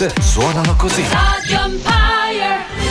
[0.00, 1.04] hit suonano così.
[1.10, 2.83] Radio Empire.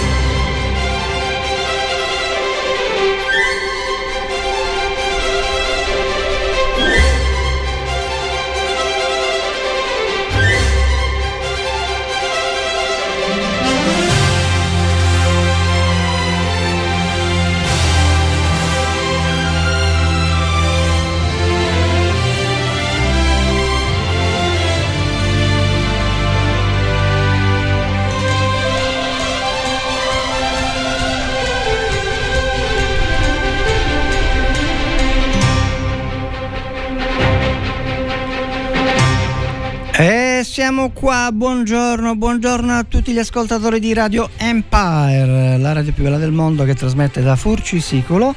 [40.53, 46.20] Siamo qua, buongiorno, buongiorno a tutti gli ascoltatori di Radio Empire, la radio più bella
[46.20, 48.35] del mondo che trasmette da Furcisicolo,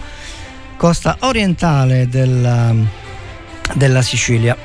[0.78, 2.74] costa orientale della,
[3.74, 4.56] della Sicilia.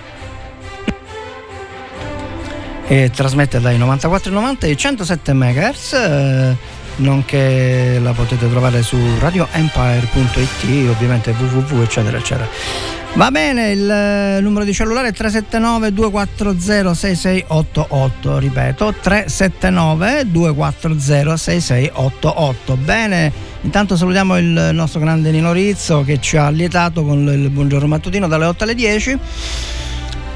[2.88, 6.56] E trasmette dai 94,90 ai 107 MHz, eh,
[6.98, 13.01] nonché la potete trovare su radioempire.it, ovviamente www, eccetera, eccetera.
[13.14, 22.78] Va bene, il eh, numero di cellulare è 379 240 6688, ripeto 379 240 6688.
[22.78, 27.86] Bene, intanto salutiamo il nostro grande Nino Rizzo che ci ha lietato con il buongiorno
[27.88, 29.20] mattutino dalle 8 alle 10.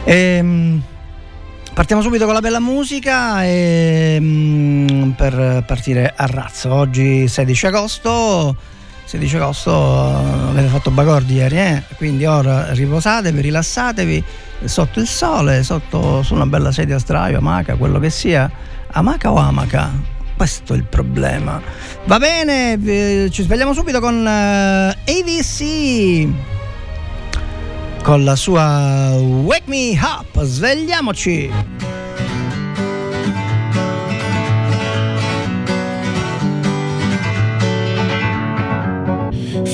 [0.03, 0.81] Ehm,
[1.75, 6.73] Partiamo subito con la bella musica e, mm, per partire a razzo.
[6.73, 8.55] Oggi 16 agosto,
[9.05, 11.83] 16 agosto eh, avete fatto bagordi ieri, eh?
[11.95, 14.23] quindi ora riposatevi, rilassatevi
[14.63, 18.51] sotto il sole, sotto, su una bella sedia a straio, amaca, quello che sia.
[18.91, 19.91] Amaca o amaca?
[20.35, 21.61] Questo è il problema.
[22.05, 26.53] Va bene, ci svegliamo subito con eh, AVC
[28.01, 32.04] con la sua Wake Me Up, svegliamoci!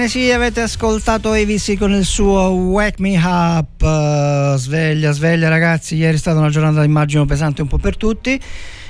[0.00, 3.82] Ebbene sì, avete ascoltato Avisi con il suo Wake Me Up.
[3.82, 8.40] Uh, sveglia, sveglia ragazzi, ieri è stata una giornata immagino pesante un po' per tutti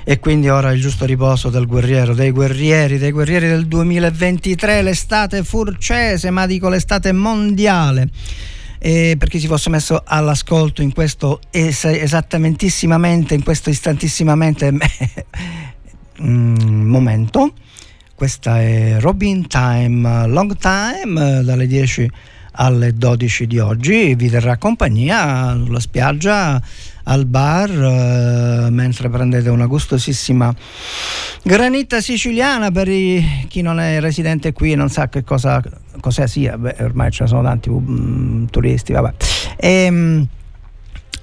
[0.04, 5.42] e quindi ora il giusto riposo del guerriero, dei guerrieri, dei guerrieri del 2023, l'estate
[5.42, 8.08] furcese, ma dico l'estate mondiale.
[8.78, 14.70] E per chi si fosse messo all'ascolto in questo es- esattamentissimamente, in questo istantissimamente
[16.22, 17.52] mm, momento
[18.20, 22.10] questa è Robin Time, Long Time, dalle 10
[22.52, 24.14] alle 12 di oggi.
[24.14, 26.60] Vi terrà compagnia sulla spiaggia,
[27.04, 30.54] al bar, eh, mentre prendete una gustosissima
[31.42, 35.62] granita siciliana per i, chi non è residente qui e non sa che cosa
[35.98, 36.58] cos'è sia.
[36.58, 39.14] Beh, ormai ce ne sono tanti um, turisti, vabbè.
[39.56, 40.28] E, ehm,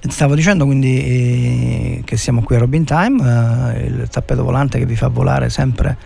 [0.00, 4.86] Stavo dicendo quindi eh, che siamo qui a Robin Time, eh, il tappeto volante che
[4.86, 5.96] vi fa volare sempre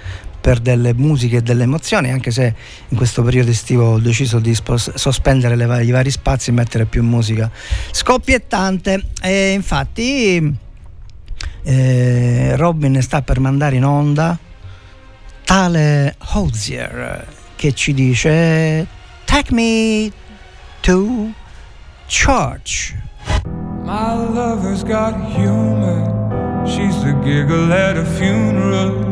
[0.43, 2.53] per delle musiche e delle emozioni, anche se
[2.89, 5.55] in questo periodo estivo ho deciso di spos- sospendere
[5.85, 7.49] i vari spazi e mettere più musica
[7.93, 9.05] scoppiettante.
[9.23, 10.55] E infatti
[11.63, 14.37] eh, Robin sta per mandare in onda
[15.45, 18.87] tale Hosier che ci dice
[19.25, 20.11] Take me
[20.81, 21.33] to
[22.09, 22.95] church.
[23.85, 26.67] My lover's got humor.
[26.67, 29.12] She's the giggle at a funeral.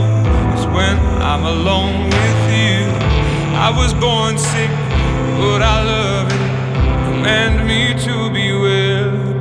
[0.73, 2.79] when I'm alone with you.
[3.67, 4.71] I was born sick,
[5.39, 6.43] but I love it.
[7.07, 9.31] Command me to be well.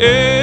[0.00, 0.39] Amen.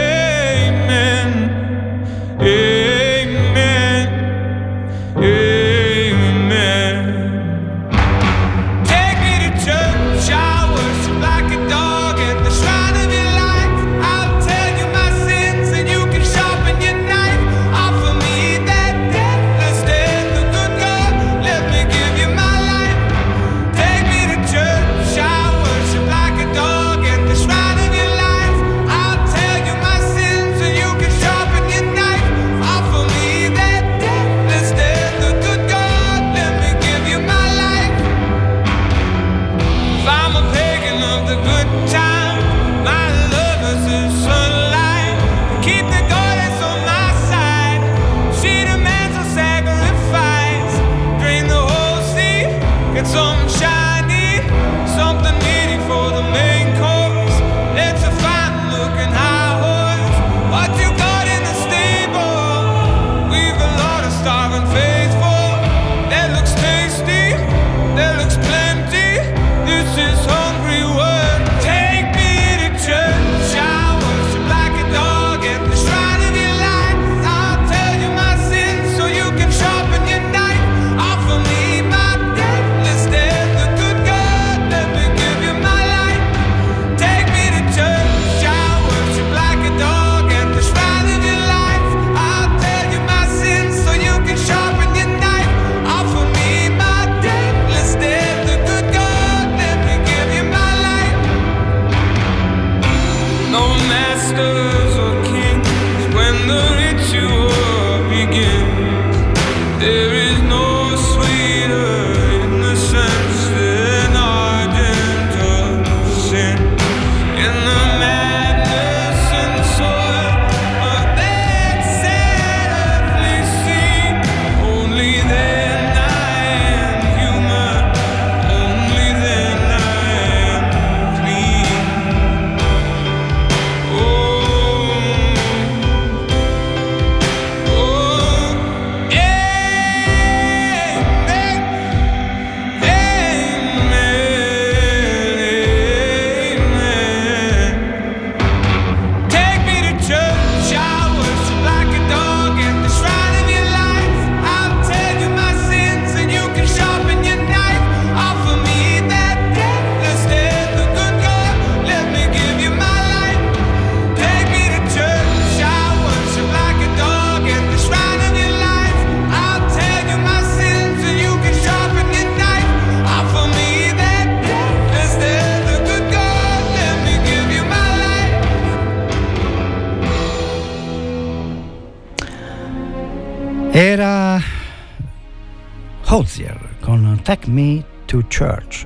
[187.27, 188.86] Take Me to Church.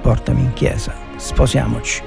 [0.00, 2.00] Portami in chiesa, sposiamoci.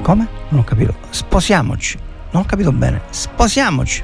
[0.00, 0.26] Come?
[0.48, 0.94] Non ho capito.
[1.10, 1.98] Sposiamoci.
[2.30, 3.02] Non ho capito bene.
[3.10, 4.02] Sposiamoci.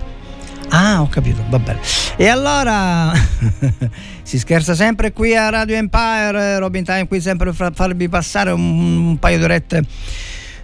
[0.69, 1.81] Ah, ho capito, va bene.
[2.17, 3.11] E allora
[4.23, 9.07] si scherza sempre qui a Radio Empire, Robin Time qui sempre per farvi passare un,
[9.07, 9.83] un paio di orette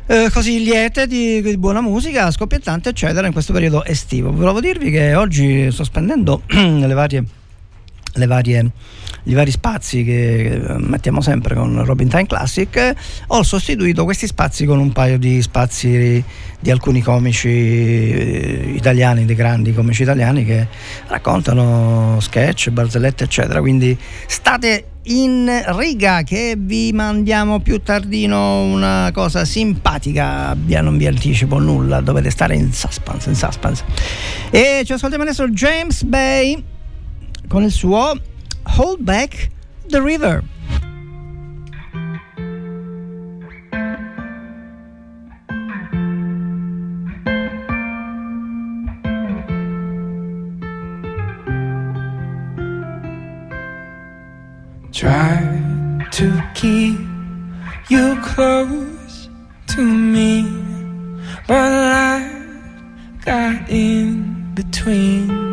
[0.09, 4.31] eh, così liete di, di, buona musica, scoppiettante, eccetera, in questo periodo estivo.
[4.31, 7.25] Volevo dirvi che oggi sto spendendo le varie,
[8.13, 8.73] le varie
[9.29, 12.95] i vari spazi che mettiamo sempre con Robin Time Classic,
[13.29, 16.25] ho sostituito questi spazi con un paio di spazi
[16.61, 20.67] di alcuni comici eh, italiani, dei grandi comici italiani che
[21.09, 23.61] raccontano sketch, barzellette, eccetera.
[23.61, 31.07] Quindi state in riga che vi mandiamo più tardino una cosa simpatica via non vi
[31.07, 33.85] anticipo nulla dovete stare in suspense in suspense
[34.51, 36.63] e ci ascoltiamo adesso James Bay
[37.47, 38.13] con il suo
[38.79, 39.51] Hold Back
[39.89, 40.45] the River
[54.93, 55.43] Try
[56.13, 57.01] to keep
[57.89, 59.29] you close
[59.75, 60.47] to me,
[61.49, 65.48] but life got in between.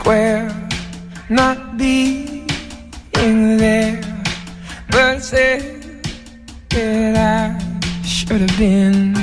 [0.00, 0.48] Square,
[1.28, 2.46] not being
[3.12, 4.00] there,
[4.90, 5.62] but said
[6.70, 9.14] that I should have been.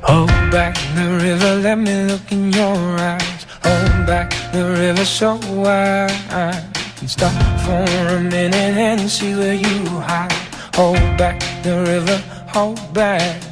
[0.00, 2.78] Hold back the river, let me look in your
[3.12, 3.42] eyes.
[3.62, 6.64] Hold back the river so I
[6.96, 7.84] can stop for
[8.16, 10.32] a minute and see where you hide.
[10.76, 13.49] Hold back the river, hold back.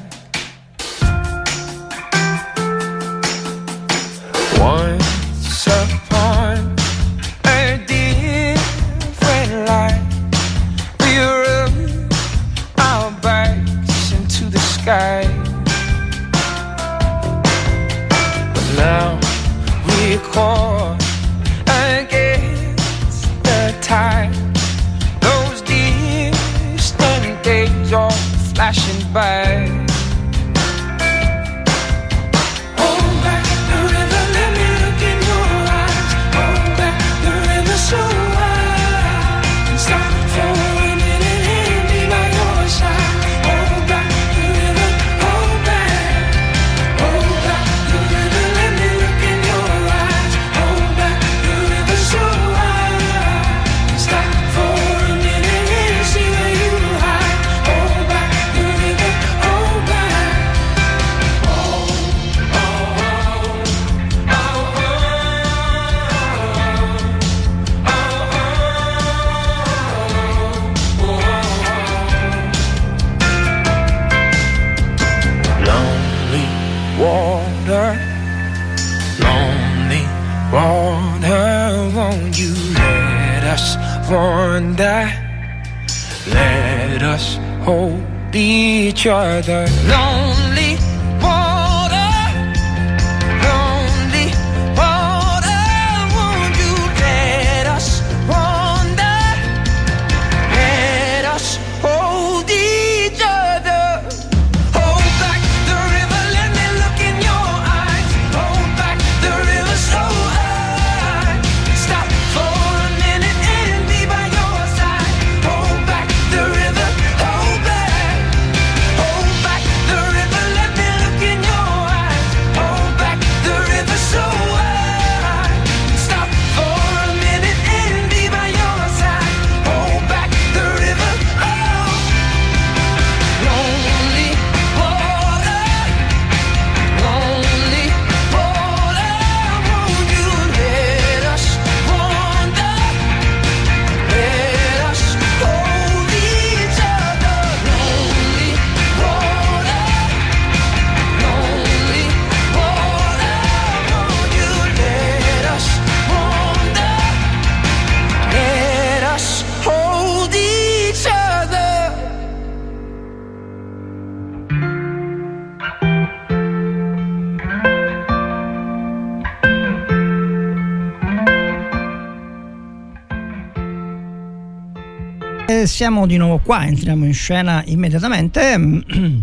[175.68, 178.56] Siamo di nuovo qua, entriamo in scena immediatamente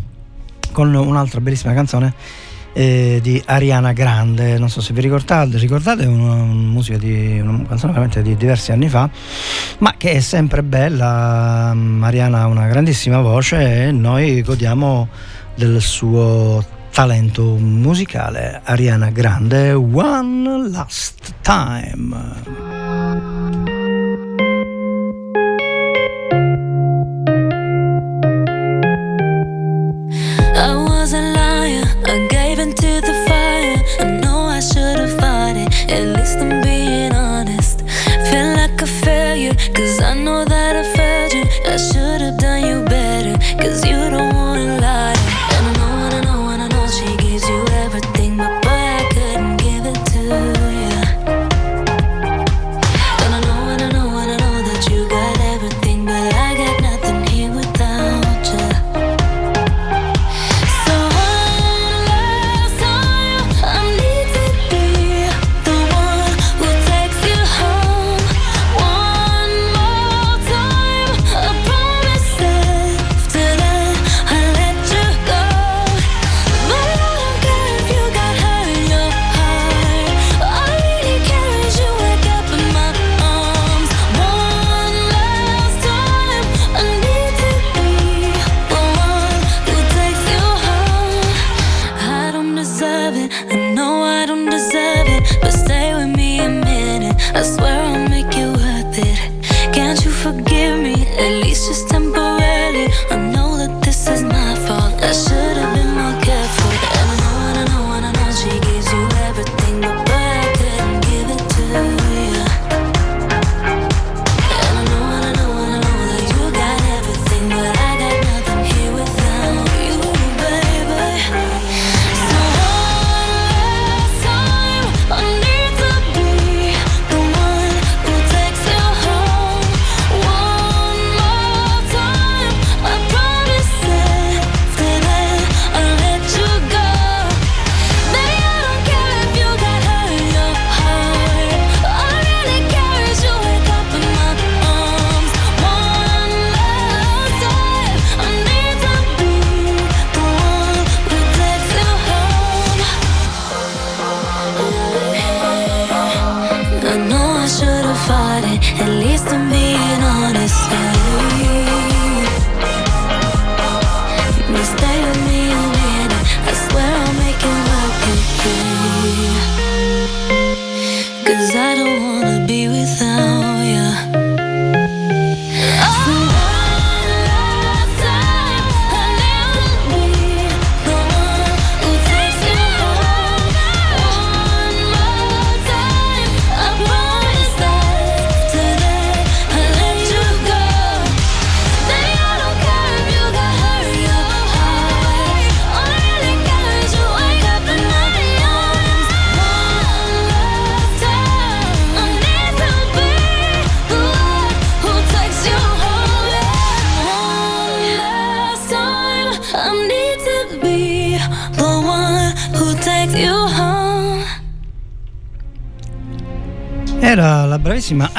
[0.72, 2.14] con un'altra bellissima canzone
[2.74, 4.58] eh, di Ariana Grande.
[4.60, 8.88] Non so se vi ricordate, ricordate una, musica di una canzone veramente di diversi anni
[8.88, 9.10] fa,
[9.80, 11.76] ma che è sempre bella.
[12.02, 15.10] Ariana ha una grandissima voce e noi godiamo
[15.56, 18.62] del suo talento musicale.
[18.64, 22.75] Ariana Grande, One Last Time.
[39.76, 40.45] Cause I know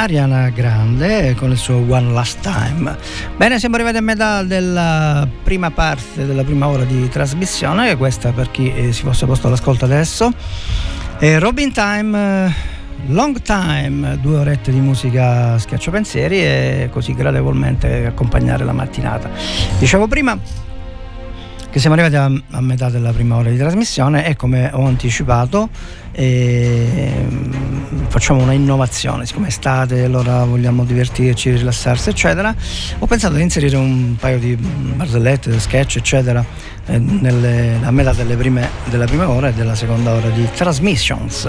[0.06, 2.96] Ariana Grande con il suo One Last Time.
[3.36, 8.52] Bene, siamo arrivati a metà della prima parte, della prima ora di trasmissione, questa per
[8.52, 10.32] chi eh, si fosse posto all'ascolto adesso.
[11.18, 12.54] E Robin Time,
[13.06, 19.28] Long Time, due orette di musica schiacciopensieri e così gradevolmente accompagnare la mattinata.
[19.76, 20.38] Dicevo prima
[21.76, 25.68] che siamo arrivati a, a, metà della prima ora di trasmissione e come ho anticipato
[26.12, 27.26] eh,
[28.08, 32.54] facciamo una innovazione, siccome è estate allora vogliamo divertirci, rilassarsi eccetera,
[32.98, 36.42] ho pensato di inserire un paio di barzellette, sketch eccetera
[36.86, 41.46] eh, nelle, a metà prime, della prima ora e della seconda ora di transmissions.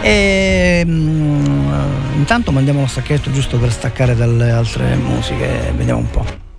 [0.00, 6.51] E, mm, intanto mandiamo uno stacchetto giusto per staccare dalle altre musiche, vediamo un po'.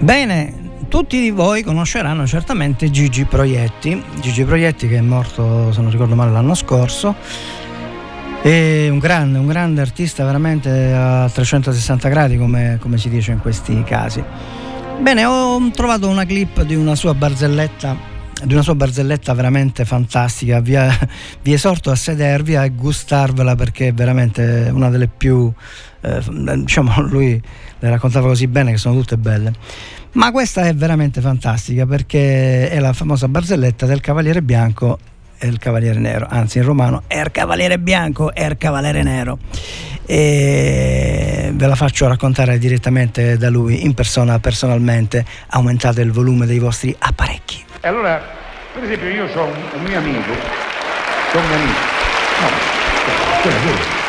[0.00, 0.54] Bene,
[0.88, 6.14] tutti di voi conosceranno certamente Gigi Proietti, Gigi Proietti che è morto, se non ricordo
[6.14, 7.16] male, l'anno scorso,
[8.40, 13.40] È un grande, un grande artista veramente a 360 gradi come, come si dice in
[13.40, 14.22] questi casi.
[15.00, 20.60] Bene, ho trovato una clip di una sua barzelletta di una sua barzelletta veramente fantastica.
[20.60, 20.76] Vi,
[21.42, 25.52] vi, esorto a sedervi a gustarvela perché è veramente una delle più.
[26.00, 26.22] Eh,
[26.58, 27.42] diciamo, lui
[27.78, 29.52] le raccontava così bene che sono tutte belle.
[30.12, 34.98] Ma questa è veramente fantastica perché è la famosa barzelletta del Cavaliere Bianco
[35.38, 39.38] e il Cavaliere Nero, anzi in romano Er Cavaliere Bianco, Er Cavaliere Nero.
[40.04, 45.24] E ve la faccio raccontare direttamente da lui, in persona, personalmente.
[45.50, 47.62] Aumentate il volume dei vostri apparecchi.
[47.80, 48.20] E allora,
[48.72, 51.78] per esempio, io ho un, un mio amico, ho un mio amico,
[52.40, 52.48] no,
[53.42, 54.07] quello, quello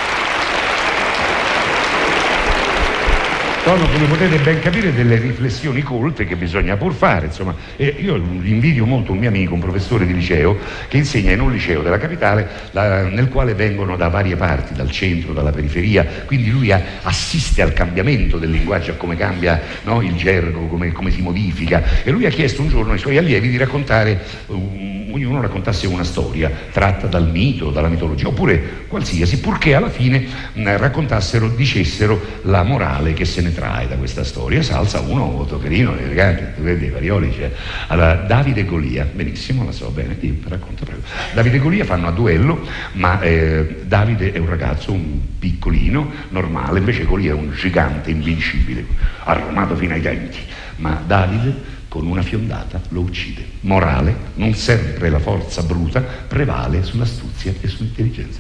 [3.70, 7.28] sono, come potete ben capire, delle riflessioni colte che bisogna pur fare.
[7.28, 7.54] Insomma.
[7.76, 11.52] E io invidio molto un mio amico, un professore di liceo, che insegna in un
[11.52, 16.50] liceo della capitale, la, nel quale vengono da varie parti, dal centro, dalla periferia, quindi
[16.50, 21.12] lui ha, assiste al cambiamento del linguaggio, a come cambia no, il gergo, come, come,
[21.12, 22.02] si modifica.
[22.04, 26.04] E lui ha chiesto un giorno ai suoi allievi di raccontare, um, ognuno raccontasse una
[26.04, 32.64] storia tratta dal mito, dalla mitologia, oppure qualsiasi, purché alla fine mh, raccontassero, dicessero la
[32.64, 34.64] morale che se ne trae da questa storia?
[34.64, 37.52] Salza uno carino, elegante, tu vedi, Varioli c'è.
[37.88, 41.02] Allora, Davide e Golia, benissimo, la so bene, ti racconto prego.
[41.34, 46.80] Davide e Golia fanno a duello, ma eh, Davide è un ragazzo, un piccolino, normale,
[46.80, 48.86] invece Golia è un gigante invincibile,
[49.24, 50.40] armato fino ai denti.
[50.78, 53.44] Ma Davide con una fiondata lo uccide.
[53.62, 58.40] Morale, non sempre la forza bruta prevale sull'astuzia e sull'intelligenza.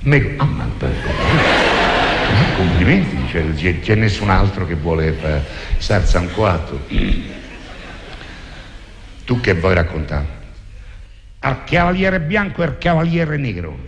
[0.00, 0.66] Mego, ah, ma,
[2.56, 5.44] complimenti, cioè, c'è, nessun altro che vuole fare
[5.78, 6.86] sarzanquato.
[9.24, 10.26] Tu che vuoi raccontare?
[11.40, 13.78] Al cavaliere bianco e al cavaliere nero?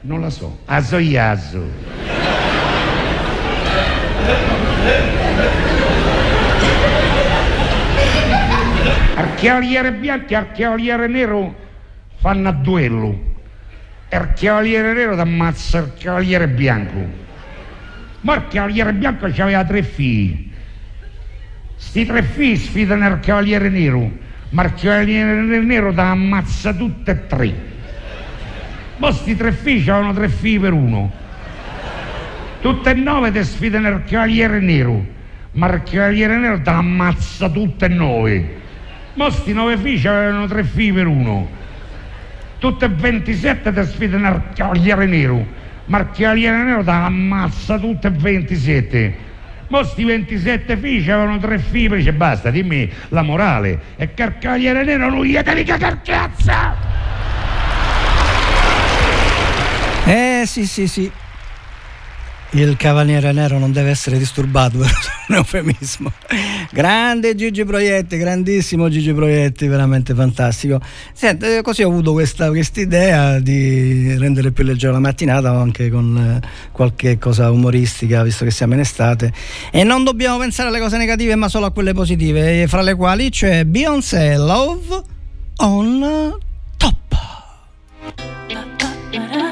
[0.00, 0.60] Non la so.
[0.64, 1.62] Asoiaso.
[9.14, 11.54] Al cavaliere bianco e al cavaliere nero
[12.16, 13.36] fanno a duello.
[14.10, 17.06] Il cavaliere nero ti ammazza il cavaliere bianco.
[18.22, 20.50] Ma il cavaliere bianco aveva tre figli.
[21.76, 24.10] Sti tre figli sfidano il cavaliere nero,
[24.50, 27.54] ma il cavaliere nero ti ammazza tutte e tre.
[28.96, 31.12] Ma sti tre figli avevano tre figli per uno.
[32.60, 35.06] Tutte e nove ti sfidano il cavaliere nero,
[35.52, 38.56] ma il cavaliere nero ti ammazza tutte e nove.
[39.14, 41.48] Ma sti nove figli avevano tre figli per uno.
[42.58, 45.46] Tutte e 27 ti sfidano il cavaliere nero,
[45.84, 49.16] ma il cavaliere nero ti ammazza tutte e 27.
[49.68, 53.80] Ma sti 27 figli avevano tre figli, dice basta, dimmi la morale.
[53.96, 56.86] E il cavaliere nero non gli devi cazzo!
[60.04, 61.10] Eh sì sì sì,
[62.52, 64.90] il cavaliere nero non deve essere disturbato, per
[65.28, 66.12] un eufemismo.
[66.70, 70.80] Grande Gigi Proietti, grandissimo Gigi Proietti, veramente fantastico.
[71.12, 76.40] Senti, eh, così ho avuto questa idea di rendere più leggera la mattinata anche con
[76.42, 79.32] eh, qualche cosa umoristica, visto che siamo in estate.
[79.70, 83.30] E non dobbiamo pensare alle cose negative, ma solo a quelle positive, fra le quali
[83.30, 85.02] c'è Beyoncé Love
[85.56, 86.36] on
[89.10, 89.47] on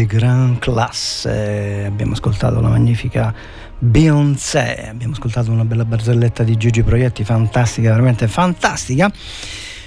[0.00, 1.84] de grand classe.
[1.86, 3.34] Abbiamo ascoltato la magnifica
[3.78, 9.10] Beyoncé, abbiamo ascoltato una bella barzelletta di Gigi Proietti, fantastica, veramente fantastica.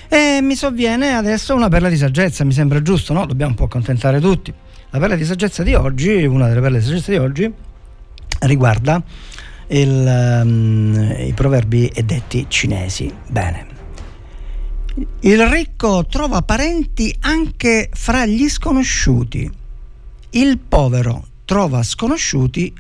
[0.08, 3.26] E mi sovviene adesso una perla di saggezza, mi sembra giusto, no?
[3.26, 4.54] Dobbiamo un po' accontentare tutti.
[4.92, 7.52] La perla di saggezza di oggi, una delle perle di saggezza di oggi,
[8.42, 9.02] riguarda
[9.68, 13.12] il, um, i proverbi e detti cinesi.
[13.28, 13.72] Bene.
[15.22, 19.62] Il ricco trova parenti anche fra gli sconosciuti.
[20.36, 22.74] Il povero trova sconosciuti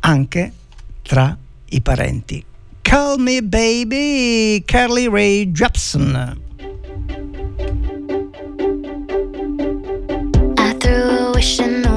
[0.00, 0.52] anche
[1.00, 2.44] tra i parenti.
[2.82, 6.40] Call me baby, Carly Ray Jepsen.
[10.56, 11.87] I threw a wish in the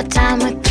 [0.00, 0.69] your time with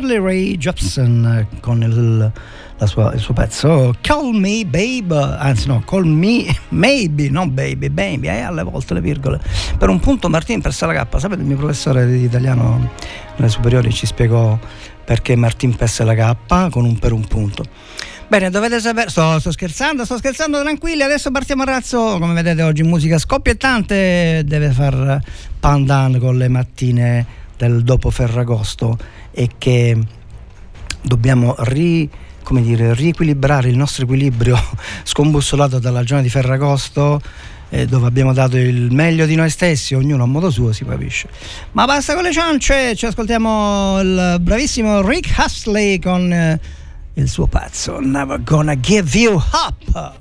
[0.00, 2.32] Carly Rae Jepsen con il,
[2.86, 8.28] sua- il suo pezzo Call Me Babe, anzi no, Call Me Maybe, non Baby, Baby,
[8.28, 9.38] eh, alle volte le virgole.
[9.76, 12.92] Per un punto Martin perse la K, sapete il mio professore di italiano
[13.36, 14.58] nelle superiori ci spiegò
[15.04, 17.64] perché Martin perse la K con un per un punto.
[18.26, 22.62] Bene, dovete sapere, sto, sto scherzando, sto scherzando tranquilli, adesso partiamo a razzo, come vedete
[22.62, 25.20] oggi musica scoppiettante, deve far
[25.60, 27.26] pandan con le mattine
[27.58, 28.96] del dopo Ferragosto
[29.32, 29.98] e che
[31.02, 32.08] dobbiamo ri,
[32.50, 34.58] dire, riequilibrare il nostro equilibrio
[35.04, 37.20] scombussolato dalla giornata di Ferragosto
[37.70, 41.28] eh, dove abbiamo dato il meglio di noi stessi, ognuno a modo suo si capisce.
[41.72, 46.60] Ma basta con le ciance, ci ascoltiamo il bravissimo Rick Astley con eh,
[47.14, 50.16] il suo pezzo Never Gonna Give You Up.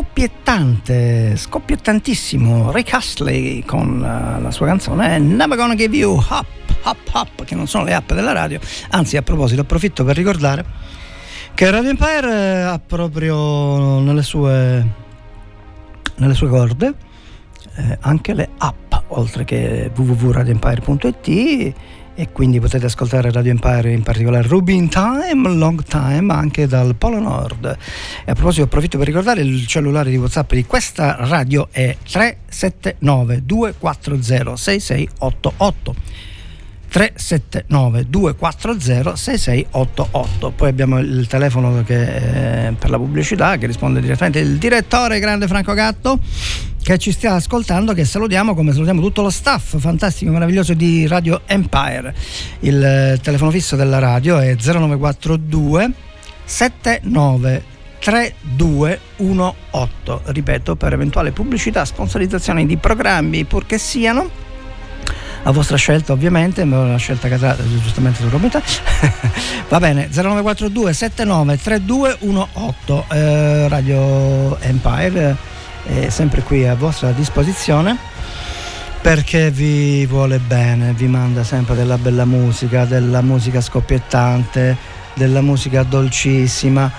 [0.00, 6.46] Scoppiettante, scoppiettantissimo Rick Astley con eh, la sua canzone Never Gonna Give You Up,
[6.84, 8.58] Up, Up, che non sono le app della radio.
[8.92, 10.64] Anzi, a proposito, approfitto per ricordare
[11.52, 14.86] che Radio Empire eh, ha proprio nelle sue,
[16.16, 16.94] nelle sue corde
[17.76, 21.74] eh, anche le app, oltre che www.radioempire.it
[22.14, 26.94] e quindi potete ascoltare Radio Empire, in particolare Ruby in Time, Long Time, anche dal
[26.96, 27.64] Polo Nord.
[28.24, 33.44] E a proposito, approfitto per ricordare il cellulare di WhatsApp di questa radio è 379
[33.44, 35.94] 240 6688.
[36.90, 44.40] 379 240 6688 poi abbiamo il telefono che, eh, per la pubblicità che risponde direttamente.
[44.40, 46.18] Il direttore grande Franco Gatto
[46.82, 51.42] che ci stia ascoltando che salutiamo come salutiamo tutto lo staff fantastico meraviglioso di Radio
[51.46, 52.12] Empire.
[52.60, 55.92] Il eh, telefono fisso della radio è 0942
[56.44, 57.62] 79
[58.00, 64.48] 3218 ripeto per eventuale pubblicità sponsorizzazione di programmi purché siano
[65.42, 68.62] a vostra scelta ovviamente, ma la scelta casata giustamente su Robita.
[69.68, 75.36] Va bene, 0942 79 3218 eh, Radio Empire
[75.84, 77.96] è sempre qui a vostra disposizione
[79.00, 84.76] perché vi vuole bene, vi manda sempre della bella musica, della musica scoppiettante,
[85.14, 86.90] della musica dolcissima.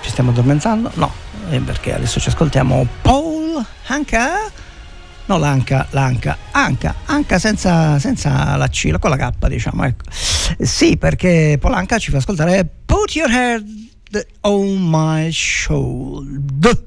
[0.00, 0.90] Ci stiamo addormentando?
[0.94, 1.10] No,
[1.50, 4.50] eh, perché adesso ci ascoltiamo Paul Hanka
[5.28, 10.04] no l'anca, l'anca, anca, anca senza, senza la C, con la K diciamo, ecco.
[10.10, 16.86] Sì, perché Polanca ci fa ascoltare Put Your Head on My Shoulder.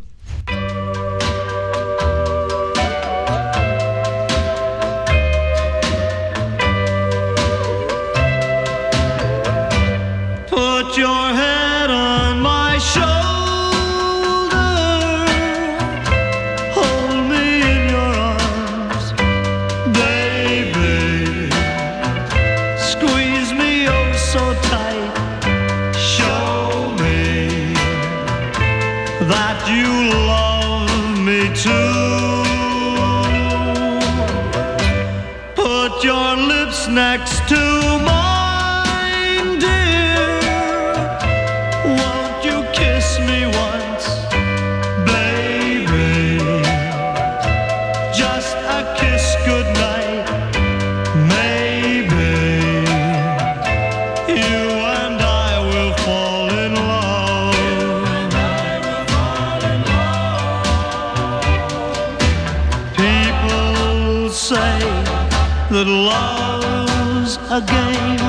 [65.84, 68.22] That love's a game,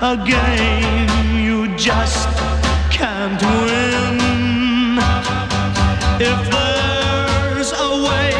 [0.00, 2.28] a game you just
[2.90, 4.98] can't win.
[6.18, 8.37] If there's a way,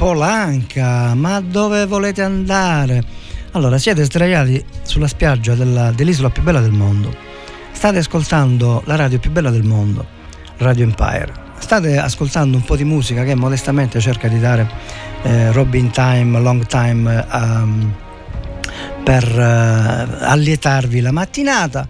[0.00, 3.04] Polanca, ma dove volete andare?
[3.50, 7.14] Allora, siete sdraiati sulla spiaggia della- dell'isola più bella del mondo.
[7.70, 10.06] State ascoltando la radio più bella del mondo,
[10.56, 11.34] Radio Empire.
[11.58, 14.66] State ascoltando un po' di musica che modestamente cerca di dare
[15.24, 17.94] eh, Robin Time, Long Time ehm,
[19.04, 21.86] per eh, allietarvi la mattinata.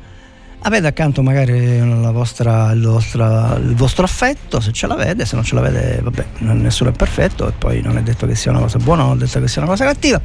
[0.62, 1.80] Avete accanto magari
[2.12, 6.90] vostra, il, vostra, il, vostro affetto, se ce l'avete, se non ce l'avete, vabbè, nessuno
[6.90, 9.40] è perfetto e poi non è detto che sia una cosa buona, non è detto
[9.40, 10.20] che sia una cosa cattiva.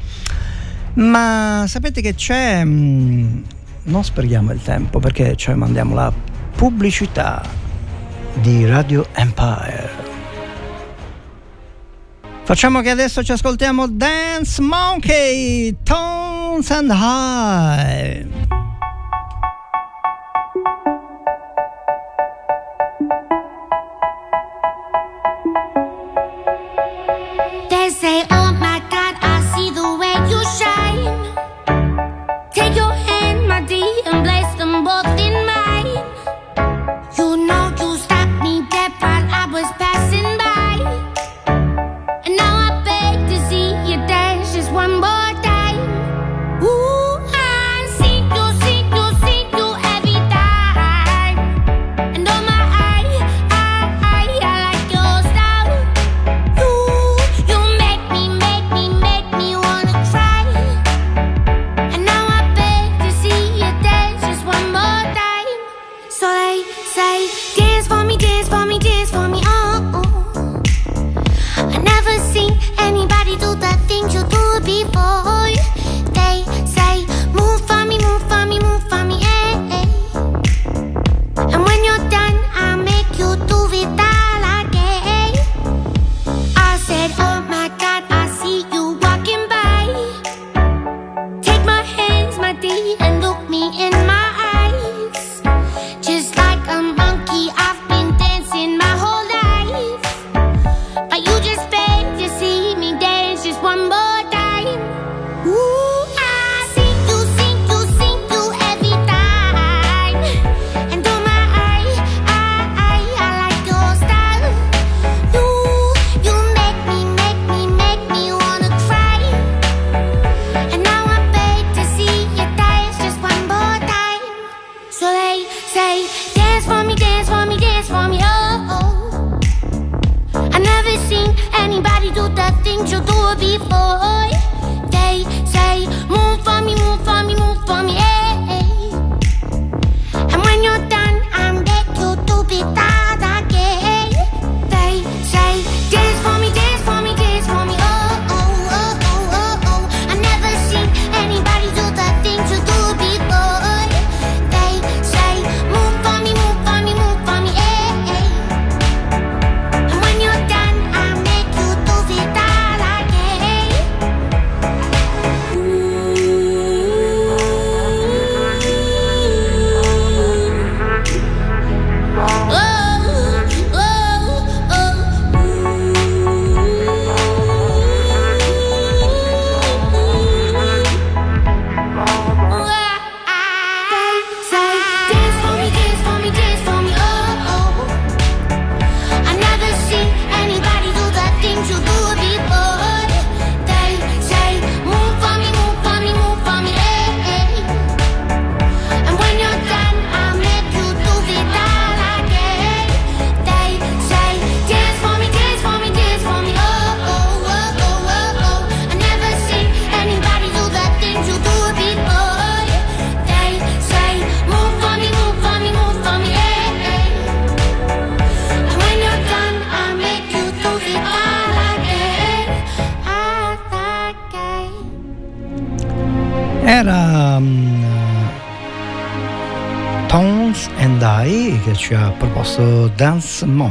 [0.95, 2.63] Ma sapete che c'è...
[2.65, 3.43] Mm,
[3.83, 6.11] non sprechiamo il tempo perché cioè mandiamo la
[6.55, 7.41] pubblicità
[8.41, 10.13] di Radio Empire.
[12.43, 18.64] Facciamo che adesso ci ascoltiamo Dance Monkey, Tones and High.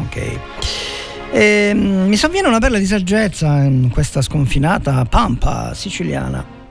[0.05, 0.41] ok.
[1.33, 6.63] E, mi sovviene una perla di saggezza in questa sconfinata pampa siciliana.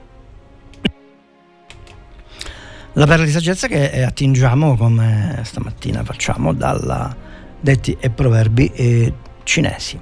[2.96, 7.14] La perla di saggezza che eh, attingiamo, come stamattina facciamo, dalla
[7.60, 9.12] detti e proverbi eh,
[9.42, 9.98] cinesi.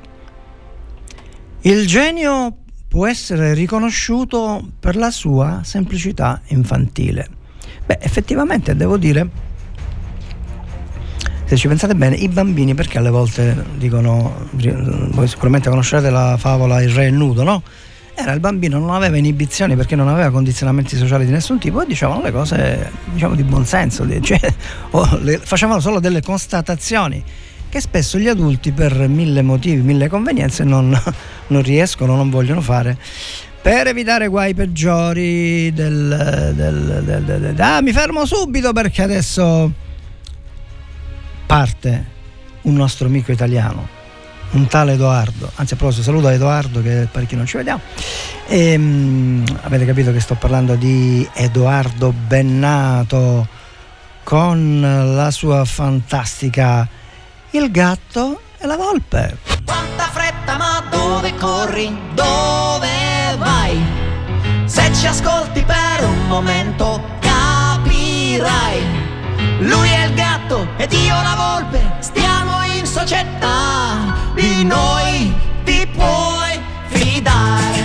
[1.62, 2.56] Il genio
[2.88, 7.28] può essere riconosciuto per la sua semplicità infantile.
[7.86, 9.28] Beh, effettivamente devo dire
[11.53, 16.80] se ci pensate bene, i bambini perché alle volte dicono, voi sicuramente conoscete la favola
[16.80, 17.62] Il re è nudo, no?
[18.14, 21.86] Era il bambino, non aveva inibizioni perché non aveva condizionamenti sociali di nessun tipo e
[21.86, 24.40] dicevano le cose diciamo di buonsenso, cioè,
[25.20, 27.22] le, facevano solo delle constatazioni
[27.68, 30.98] che spesso gli adulti per mille motivi, mille convenienze non,
[31.48, 32.96] non riescono, non vogliono fare
[33.61, 39.70] per evitare guai peggiori del, del, del, del, Ah, mi fermo subito perché adesso
[41.53, 42.07] parte
[42.62, 43.86] un nostro amico italiano,
[44.53, 47.82] un tale Edoardo, anzi a proposito saluto Edoardo che pare che non ci vediamo,
[48.46, 53.46] e, um, avete capito che sto parlando di Edoardo Bennato
[54.24, 54.80] con
[55.14, 56.88] la sua fantastica
[57.50, 59.36] Il gatto e la volpe.
[59.66, 61.94] Quanta fretta ma dove corri?
[62.14, 63.78] Dove vai?
[64.64, 69.01] Se ci ascolti per un momento capirai
[69.64, 74.12] lui è il gatto ed io la volpe, stiamo in società.
[74.34, 75.32] Di noi
[75.64, 77.81] ti puoi fidare.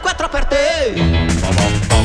[0.00, 1.99] 4 per te.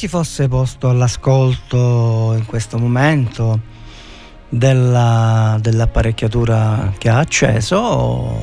[0.00, 3.60] Si fosse posto all'ascolto in questo momento
[4.48, 8.34] della- dell'apparecchiatura che ha acceso,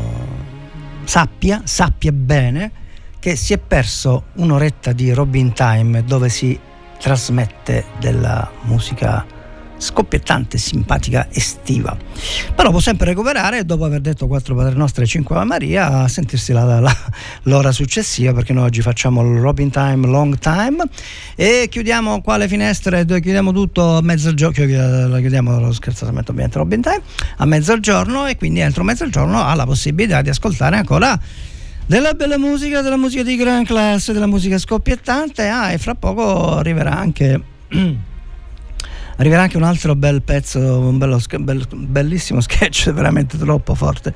[1.04, 2.72] sappia, sappia bene
[3.18, 6.60] che si è perso un'oretta di Robin Time dove si
[7.00, 9.26] trasmette della musica
[9.78, 11.96] scoppiettante, simpatica, estiva.
[12.56, 16.08] Però può sempre recuperare dopo aver detto quattro Padre Nostre e cinque Ave Maria a
[16.08, 16.96] sentirsi la- la-
[17.44, 20.84] l'ora successiva perché noi oggi facciamo il Robin Time Long Time
[21.36, 24.56] e chiudiamo qua le finestre, chiudiamo tutto a mezzogiorno,
[25.20, 27.02] chiudiamo lo scherzosamente ovviamente Robin Time
[27.38, 31.20] a mezzogiorno e quindi entro mezzogiorno ha la possibilità di ascoltare ancora
[31.86, 36.56] della bella musica, della musica di gran classe, della musica scoppiettante ah, e fra poco
[36.56, 37.42] arriverà anche
[39.18, 44.14] arriverà anche un altro bel pezzo, un bello bel- bellissimo sketch, veramente troppo forte,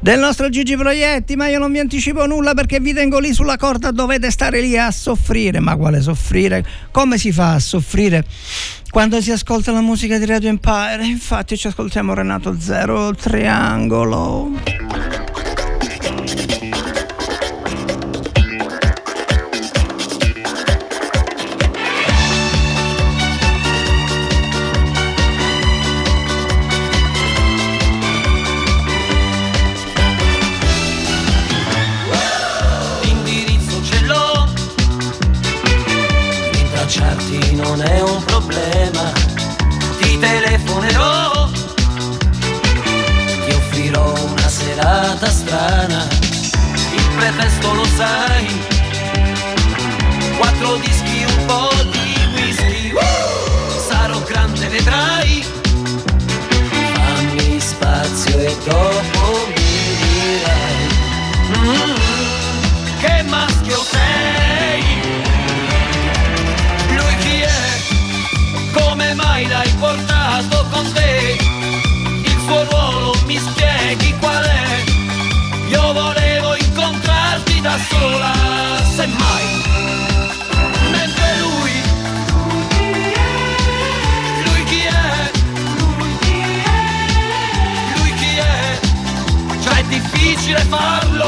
[0.00, 3.56] del nostro Gigi Proietti, ma io non vi anticipo nulla perché vi tengo lì sulla
[3.56, 6.64] corda, dovete stare lì a soffrire, ma quale soffrire?
[6.90, 8.24] Come si fa a soffrire?
[8.90, 15.23] Quando si ascolta la musica di Radio Empire, infatti ci ascoltiamo Renato Zero, Triangolo.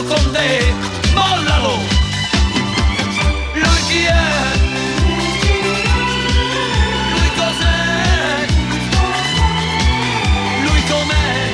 [0.07, 0.75] Con te,
[1.15, 1.79] mollalo!
[3.55, 4.27] Lui chi è?
[7.13, 8.47] Lui cos'è?
[10.63, 11.51] Lui com'è?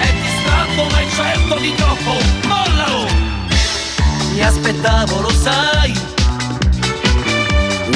[0.00, 2.12] È distratto ma è certo di troppo,
[2.46, 3.06] mollalo!
[4.32, 5.92] Mi aspettavo, lo sai,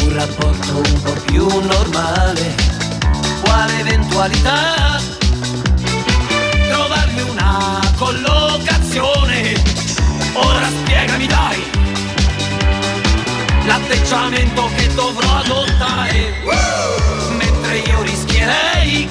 [0.01, 2.55] un rapporto un po' più normale.
[3.43, 5.01] Quale eventualità?
[6.69, 8.32] Trovarmi una collocazione.
[13.93, 16.33] L'atteggiamento che dovrò adottare.
[17.37, 19.11] Mentre io rischierei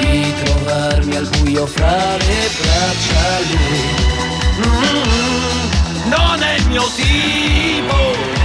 [0.00, 4.66] di trovarmi al buio fra le braccia lui.
[4.66, 8.37] Mm, non è il mio tipo.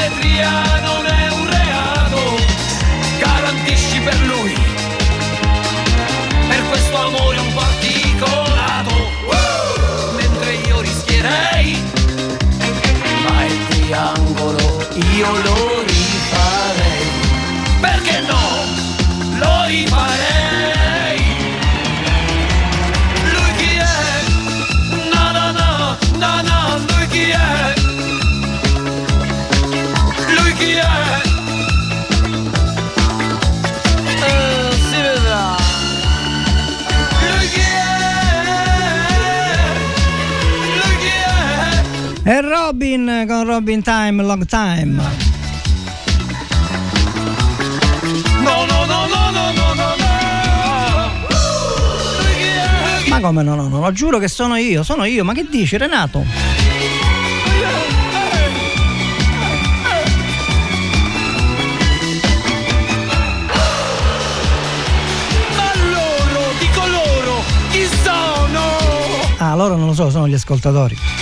[0.00, 1.09] Geometria non è
[42.90, 45.00] Robin con Robin Time, Long Time.
[48.42, 49.94] No, no, no, no, no, no, no?
[53.08, 55.76] Ma come no, no, no, no, giuro che sono io, sono io, ma che dici
[55.76, 56.24] Renato?
[69.38, 71.19] Ah, loro non lo so, sono gli ascoltatori.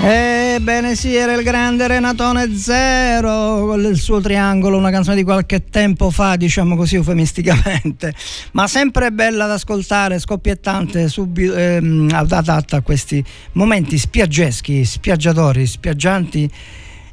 [0.00, 5.64] Ebbene sì, era il grande Renatone Zero con il suo triangolo, una canzone di qualche
[5.64, 8.14] tempo fa, diciamo così eufemisticamente,
[8.52, 13.22] ma sempre bella da ascoltare, scoppiettante, subito, ehm, adatta a questi
[13.52, 16.48] momenti spiaggeschi, spiaggiatori, spiaggianti,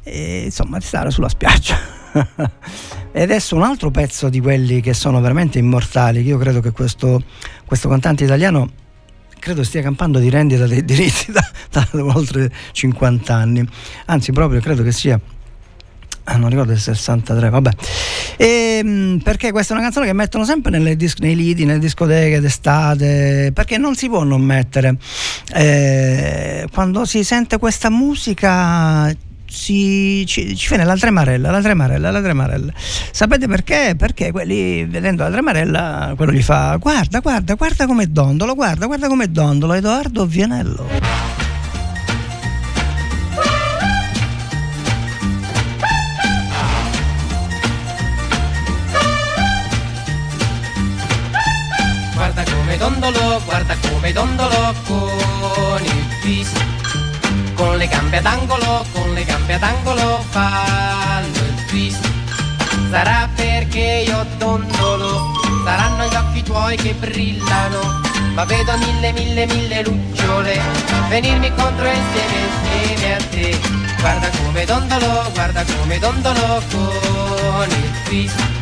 [0.04, 1.76] e, insomma, di stare sulla spiaggia.
[3.10, 6.70] e adesso un altro pezzo di quelli che sono veramente immortali, che io credo che
[6.70, 7.20] questo,
[7.64, 8.84] questo cantante italiano
[9.38, 13.66] credo stia campando di rendita dei diritti da, da oltre 50 anni,
[14.06, 15.20] anzi proprio credo che sia
[16.28, 17.70] Ah, non ricordo il 63, vabbè.
[18.38, 23.52] Ehm, perché questa è una canzone che mettono sempre dis- nei lidi, nelle discoteche d'estate,
[23.54, 24.96] perché non si può non mettere.
[25.54, 29.08] Eh, quando si sente questa musica
[29.46, 32.72] si, ci, ci viene la tremarella, la tremarella, la tremarella.
[32.76, 33.94] Sapete perché?
[33.96, 39.08] Perché quelli vedendo la tremarella, quello gli fa guarda, guarda, guarda com'è dondolo, guarda, guarda
[39.08, 40.88] com'è dondolo, Edoardo Vianello.
[52.14, 56.65] Guarda come dondolo, guarda come dondolo con il twist.
[57.56, 62.08] Con le gambe ad angolo, con le gambe ad angolo fanno il twist.
[62.90, 65.32] Sarà perché io dondolo,
[65.64, 68.00] saranno gli occhi tuoi che brillano.
[68.34, 70.60] Ma vedo mille, mille, mille lucciole
[71.08, 73.58] venirmi contro insieme, insieme a te.
[74.00, 78.56] Guarda come dondolo, guarda come dondolo con il twist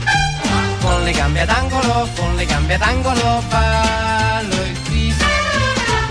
[0.84, 5.24] con le gambe ad angolo, con le gambe ad angolo ballo il twist.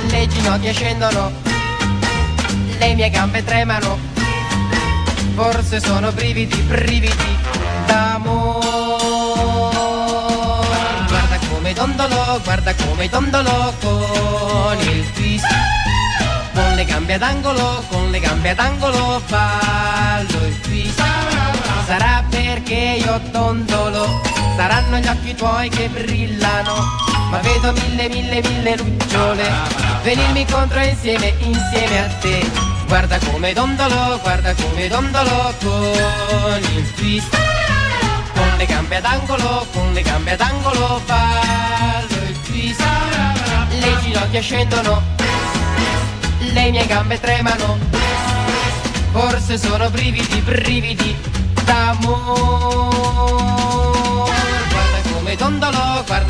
[0.10, 1.32] Le ginocchia scendono,
[2.88, 3.98] le mie gambe tremano,
[5.36, 7.38] forse sono brividi, brividi
[7.86, 8.62] d'amore.
[11.08, 15.48] Guarda come dondolo, guarda come dondolo con il twist.
[16.54, 21.02] Con le gambe ad angolo, con le gambe ad angolo ballo il twist.
[21.86, 24.22] Sarà perché io dondolo,
[24.58, 26.74] saranno gli occhi tuoi che brillano,
[27.32, 29.52] ma vedo mille mille mille lucciole,
[30.04, 32.72] venirmi contro insieme, insieme a te.
[32.94, 37.36] Guarda come dondolo, guarda come dondolo con il twist.
[38.36, 42.84] Con le gambe ad angolo, con le gambe ad angolo ballo il twist.
[43.80, 45.02] Le ginocchia scendono,
[46.38, 47.80] le mie gambe tremano.
[49.12, 51.18] Forse sono brividi, brividi
[51.64, 52.91] d'amore.
[54.70, 56.22] Guarda come dondolo, guarda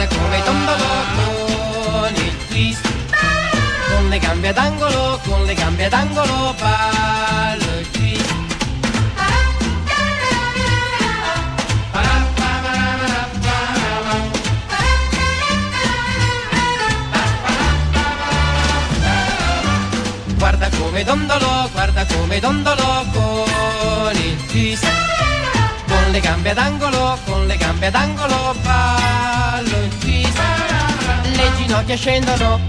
[4.13, 8.33] le gambe ad angolo, con le gambe ad angolo ballo twist.
[20.37, 24.87] Guarda come dondolo, guarda come dondolo con il twist.
[25.87, 30.39] Con le gambe ad angolo, con le gambe ad angolo ballo il twist.
[31.35, 32.59] Le ginocchia scendono,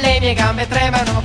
[0.00, 1.22] le mie gambe tremano.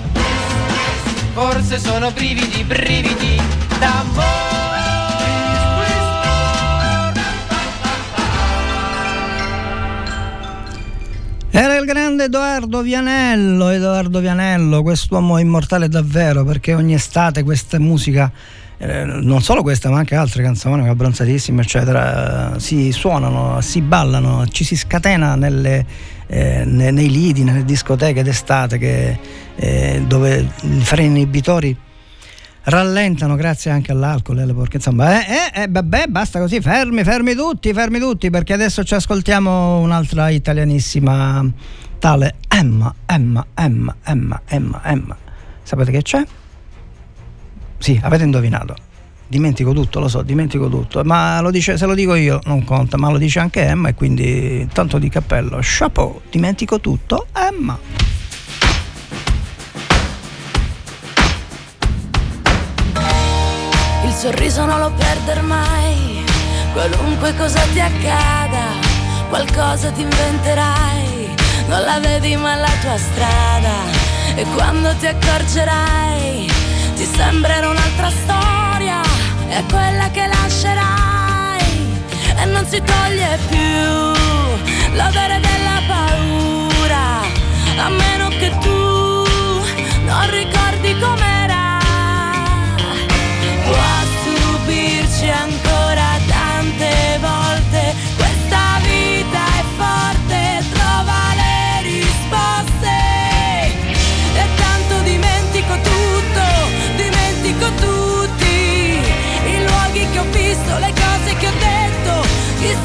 [1.33, 3.41] Forse sono brividi, brividi
[3.79, 4.53] d'amore.
[11.57, 18.29] Era il grande Edoardo Vianello, Edoardo Vianello, quest'uomo immortale davvero, perché ogni estate questa musica,
[18.77, 24.45] eh, non solo questa ma anche altre canzoni, abbronzatissime eccetera, eh, si suonano, si ballano,
[24.47, 25.85] ci si scatena nelle,
[26.27, 29.19] eh, ne- nei lidi, nelle discoteche d'estate che,
[29.55, 31.77] eh, dove i freni inibitori
[32.65, 37.03] rallentano grazie anche all'alcol e alle porche insomma eh, eh, eh, vabbè basta così fermi
[37.03, 41.45] fermi tutti fermi tutti perché adesso ci ascoltiamo un'altra italianissima
[41.99, 45.17] tale Emma Emma Emma Emma Emma Emma
[45.61, 46.25] sapete che c'è?
[47.77, 48.75] sì avete indovinato
[49.27, 51.03] dimentico tutto lo so dimentico tutto.
[51.03, 53.93] Ma lo dice, se lo dico io non conta ma lo dice anche Emma e
[53.93, 55.59] quindi tanto di cappello.
[55.61, 57.77] Chapeau dimentico tutto Emma.
[64.05, 66.23] Il sorriso non lo perder mai,
[66.73, 68.63] qualunque cosa ti accada,
[69.29, 71.35] qualcosa ti inventerai,
[71.67, 74.03] non la vedi ma la tua strada.
[74.35, 76.51] E quando ti accorgerai,
[76.95, 78.54] ti sembrerà un'altra storia,
[79.49, 81.63] è quella che lascerai
[82.41, 84.13] e non si toglie più
[84.95, 87.21] l'odore della paura,
[87.77, 89.23] a meno che tu
[90.05, 90.54] non ricordi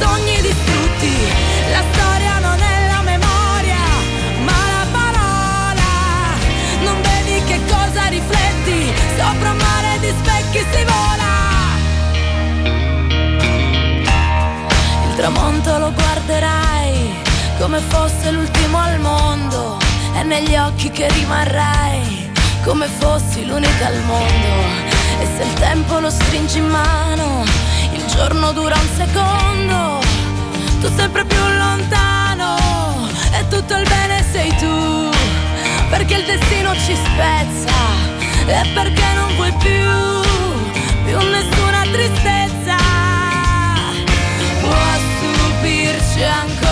[0.01, 1.15] sogni distrutti.
[1.71, 3.83] La storia non è la memoria,
[4.49, 5.91] ma la parola.
[6.83, 11.33] Non vedi che cosa rifletti, sopra un mare di specchi si vola.
[15.09, 17.19] Il tramonto lo guarderai
[17.59, 19.79] come fosse l'ultimo al mondo
[20.17, 22.31] e negli occhi che rimarrai
[22.65, 24.89] come fossi l'unica al mondo.
[25.21, 27.45] E se il tempo lo stringi in mano,
[28.15, 30.01] giorno dura un secondo,
[30.81, 32.57] tu sempre più lontano
[33.33, 35.11] e tutto il bene sei tu,
[35.89, 37.73] perché il destino ci spezza
[38.47, 39.91] e perché non vuoi più,
[41.05, 42.77] più nessuna tristezza.
[44.61, 46.70] Può stupirci ancora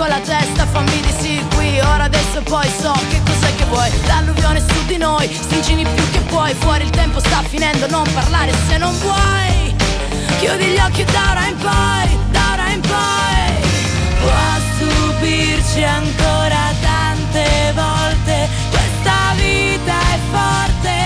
[0.00, 3.90] con la testa, fammi di sì qui, ora adesso poi so che cos'è che vuoi.
[4.06, 8.50] L'alluvione su di noi, stringini più che puoi, fuori il tempo sta finendo, non parlare
[8.66, 9.76] se non vuoi.
[10.38, 13.50] Chiudi gli occhi da ora in poi, da ora in poi.
[14.20, 14.42] Può
[14.72, 17.44] stupirci ancora tante
[17.74, 20.99] volte, questa vita è forte,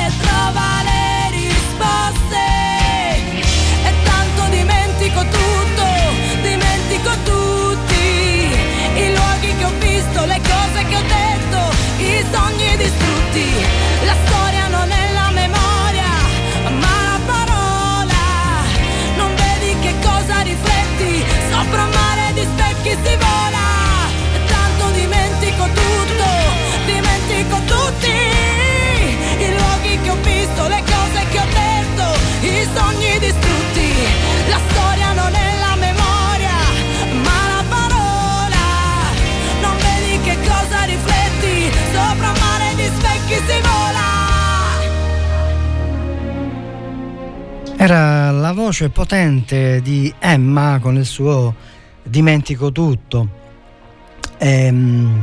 [47.85, 51.55] Era la voce potente di Emma con il suo
[52.03, 53.28] Dimentico tutto.
[54.39, 55.22] Ehm,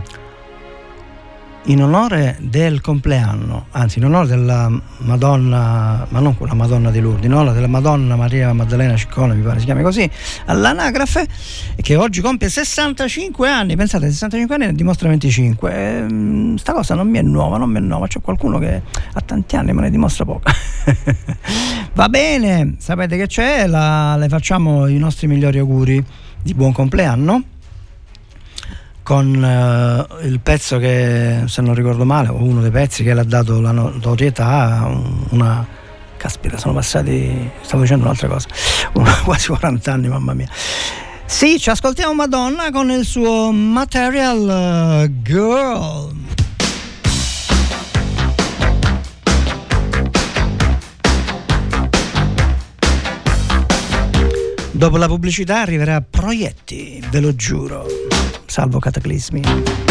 [1.65, 7.25] in onore del compleanno, anzi in onore della Madonna, ma non quella Madonna di Lourdes,
[7.25, 10.09] in onore della Madonna Maria Maddalena Ciccone, mi pare si chiami così,
[10.45, 11.27] all'anagrafe,
[11.75, 17.07] che oggi compie 65 anni, pensate 65 anni ne dimostra 25, Ehm, sta cosa non
[17.07, 18.81] mi è nuova, non mi è nuova, c'è qualcuno che
[19.13, 20.41] ha tanti anni ma ne dimostra poco.
[21.93, 26.03] Va bene, sapete che c'è, La- le facciamo i nostri migliori auguri
[26.41, 27.43] di buon compleanno
[29.03, 33.21] con eh, il pezzo che, se non ricordo male, o uno dei pezzi che le
[33.21, 35.79] ha dato la notorietà, un- una...
[36.17, 38.47] Caspita, sono passati, stavo dicendo un'altra cosa,
[38.93, 40.47] una- quasi 40 anni, mamma mia.
[41.25, 46.09] Sì, ci ascoltiamo Madonna con il suo Material eh, Girl.
[54.81, 57.85] Dopo la pubblicità arriverà Proietti, ve lo giuro,
[58.47, 59.90] salvo cataclismi.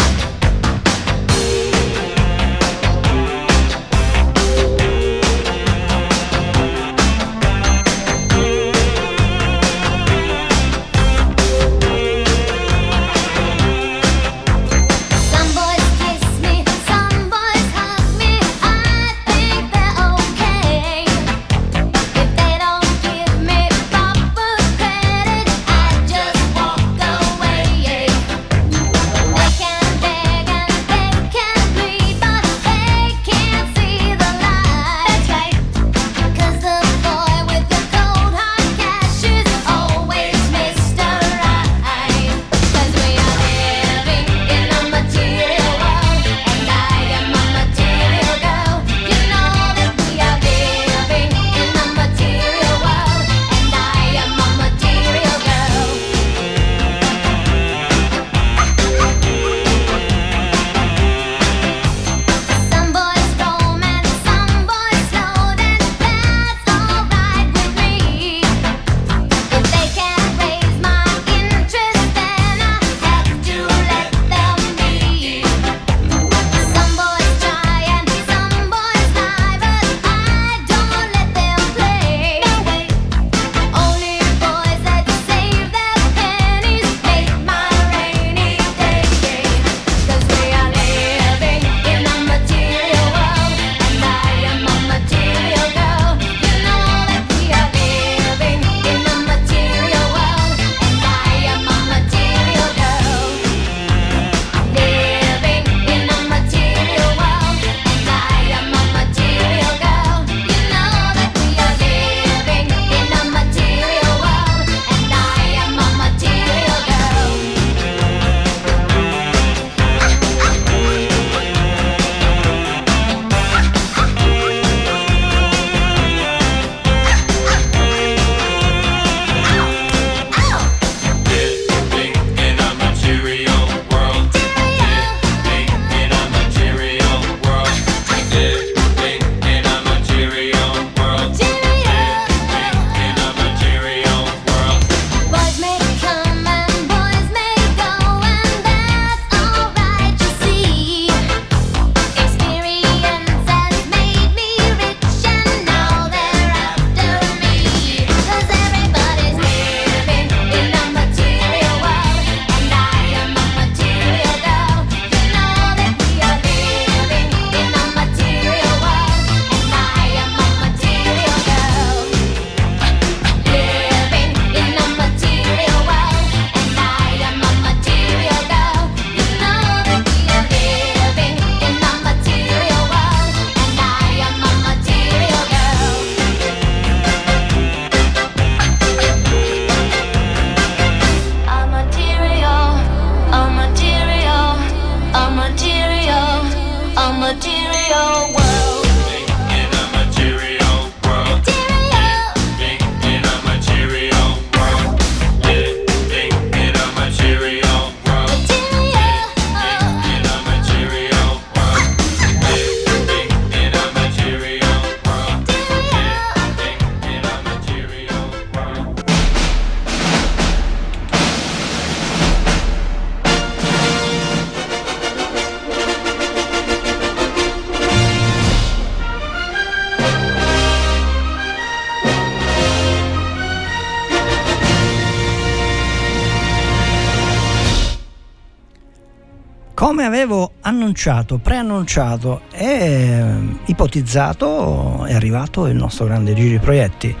[241.01, 243.23] Annunciato, preannunciato e eh,
[243.65, 247.15] ipotizzato, è arrivato il nostro grande Gigi Proietti.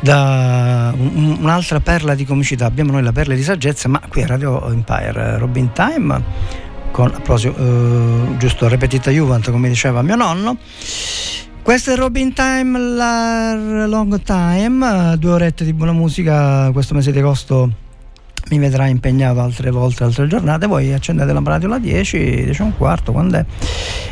[0.00, 4.28] Da un- un'altra perla di comicità, abbiamo noi la perla di saggezza, ma qui a
[4.28, 6.22] Radio Empire, eh, Robin Time,
[6.92, 10.56] con a proposito, eh, giusto repetita Juvent, come diceva mio nonno.
[11.60, 13.54] Questo è Robin Time, la
[13.86, 17.86] Long Time, eh, due orette di buona musica questo mese di agosto
[18.50, 22.64] mi vedrà impegnato altre volte, altre giornate, voi accendete la radio alle 10, 10 e
[22.64, 23.44] un quarto, quando è?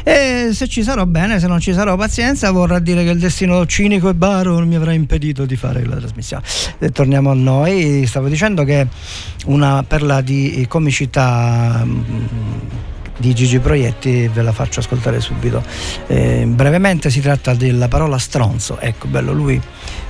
[0.02, 3.64] E se ci sarò bene, se non ci sarò pazienza, vorrà dire che il destino
[3.66, 6.42] cinico e baro non mi avrà impedito di fare la trasmissione.
[6.78, 8.86] E torniamo a noi, stavo dicendo che
[9.46, 12.12] una perla di comicità mm,
[13.16, 15.62] di Gigi Proietti ve la faccio ascoltare subito.
[16.06, 19.60] Eh, brevemente si tratta della parola stronzo, ecco bello lui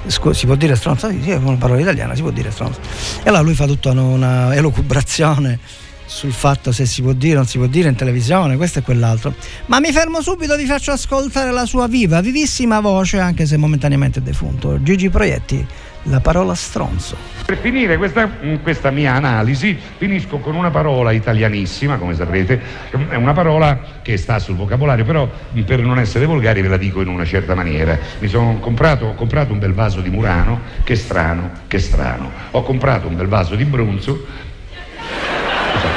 [0.07, 1.09] scu- si può dire stronzo?
[1.09, 2.81] Sì, è una parola italiana, si può dire stronzo.
[3.23, 5.59] E allora lui fa tutta una elucubrazione
[6.07, 8.83] sul fatto se si può dire o non si può dire in televisione, questo e
[8.83, 9.35] quell'altro.
[9.67, 14.23] Ma mi fermo subito, vi faccio ascoltare la sua viva, vivissima voce, anche se momentaneamente
[14.23, 14.83] defunto.
[14.83, 15.67] Gigi Proietti,
[16.09, 17.17] la parola stronzo.
[17.45, 22.61] Per finire questa, mh, questa mia analisi finisco con una parola italianissima, come saprete,
[23.09, 26.77] è una parola che sta sul vocabolario, però mh, per non essere volgari ve la
[26.77, 27.99] dico in una certa maniera.
[28.19, 32.31] Mi sono comprato, comprato un bel vaso di Murano, che strano, che strano.
[32.53, 34.27] Ho comprato un bel vaso di Brunzo,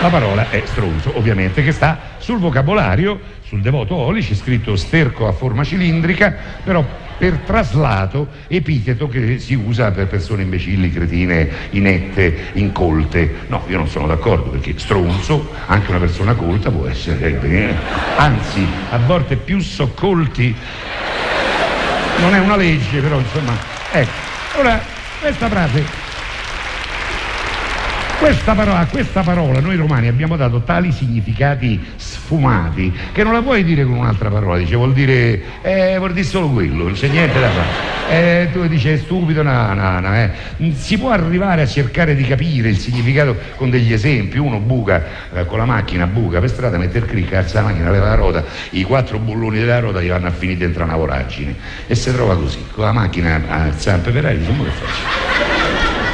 [0.01, 5.27] la parola è stronzo, ovviamente, che sta sul vocabolario, sul devoto oli, c'è scritto sterco
[5.27, 6.33] a forma cilindrica,
[6.63, 6.85] però
[7.17, 13.41] per traslato epiteto che si usa per persone imbecilli, cretine, inette, incolte.
[13.47, 17.75] No, io non sono d'accordo perché stronzo, anche una persona colta può essere, eh,
[18.15, 20.55] anzi, a volte più soccolti.
[22.21, 23.53] Non è una legge, però insomma,
[23.91, 24.27] ecco.
[24.57, 24.81] Ora,
[25.19, 26.08] questa frase
[28.19, 33.41] questa parola, a questa parola noi romani abbiamo dato tali significati sfumati che non la
[33.41, 37.07] puoi dire con un'altra parola, dice vuol dire, eh, vuol dire solo quello, non c'è
[37.07, 37.97] niente da fare.
[38.09, 40.31] Eh, tu dici è stupido, no, no, no, eh.
[40.73, 45.01] Si può arrivare a cercare di capire il significato con degli esempi, uno buca
[45.33, 48.15] eh, con la macchina, buca per strada, mette il clic, alza la macchina, leva la
[48.15, 51.55] ruota, i quattro bulloni della ruota gli vanno a finire dentro una voragine
[51.87, 55.48] e si trova così, con la macchina a zampe per aria, dice, "Ma che faccio?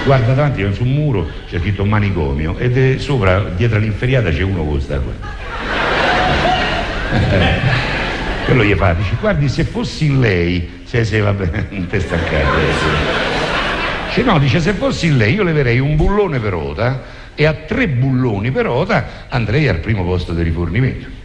[0.05, 4.79] Guarda davanti su un muro c'è scritto manicomio ed sopra dietro all'inferiata c'è uno con
[4.79, 5.13] sta qua.
[8.45, 12.45] Quello gli fa dice guardi se fossi lei se se vabbè non te staccare
[14.07, 17.01] dice no dice se fossi lei io leverei un bullone per ota
[17.33, 21.23] e a tre bulloni per ota andrei al primo posto di rifornimento.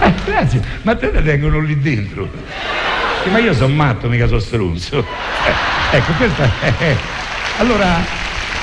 [0.00, 2.28] Eh, grazie, ma te ne tengono lì dentro.
[3.22, 4.98] Sì, ma io sono matto, mica sono stronzo.
[4.98, 6.48] Eh, ecco, questa
[6.78, 6.96] è.
[7.58, 8.02] Allora,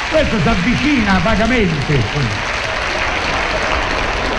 [0.10, 2.49] questo si avvicina vagamente.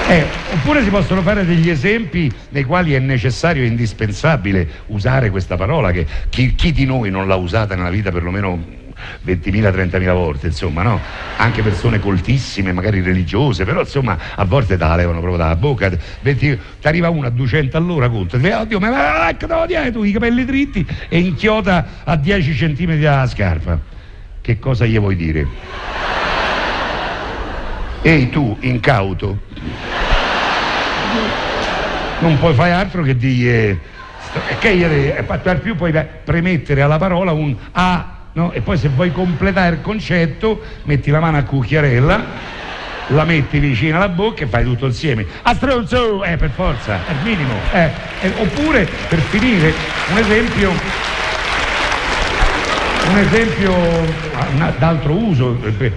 [0.08, 5.56] Eh, oppure si possono fare degli esempi nei quali è necessario e indispensabile usare questa
[5.56, 8.80] parola che chi, chi di noi non l'ha usata nella vita perlomeno
[9.26, 11.00] 20.000, 30.000 volte, insomma, no?
[11.36, 15.90] Anche persone coltissime, magari religiose, però insomma a volte te la levano proprio dalla bocca.
[15.90, 19.90] Ti arriva una a 200 all'ora, conta, ti dice, oddio, ma va, ecco, devo dire,
[19.90, 23.78] tu i capelli dritti e inchiota a 10 cm dalla scarpa.
[24.40, 25.46] Che cosa gli vuoi dire?
[28.02, 29.38] Ehi tu, incauto,
[32.18, 33.78] non puoi fare altro che dire
[34.58, 35.92] che gli e per più puoi
[36.24, 38.52] premettere alla parola un a no?
[38.52, 42.50] e poi se vuoi completare il concetto metti la mano a cucchiarella
[43.08, 47.10] la metti vicino alla bocca e fai tutto insieme a stronzo eh per forza è
[47.12, 47.90] il minimo eh.
[48.22, 49.72] Eh, oppure per finire
[50.10, 50.70] un esempio
[53.10, 55.92] un esempio un- d'altro uso eh, per,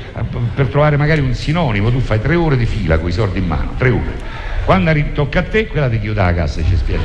[0.56, 3.46] per trovare magari un sinonimo tu fai tre ore di fila con i soldi in
[3.48, 4.34] mano tre ore
[4.66, 7.04] quando arri- tocca a te quella ti chiude la cassa e ci spiace.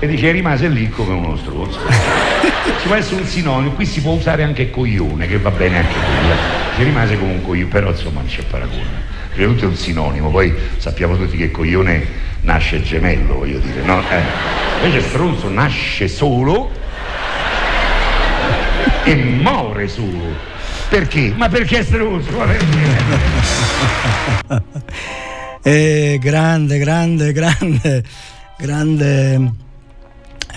[0.00, 1.78] E dice rimase lì come uno stronzo
[2.80, 5.92] ci può essere un sinonimo qui si può usare anche coglione che va bene anche
[5.92, 6.76] qui eh.
[6.76, 10.30] ci rimase come un coglione però insomma non c'è paragone prima tutto è un sinonimo
[10.30, 14.02] poi sappiamo tutti che coglione nasce gemello voglio dire no?
[14.08, 14.84] Eh.
[14.84, 16.70] invece stronzo nasce solo
[19.04, 20.48] e muore solo
[20.88, 21.34] perché?
[21.36, 22.68] ma perché è stronzo perché?
[25.62, 28.02] Eh, grande, grande, grande,
[28.56, 29.52] grande,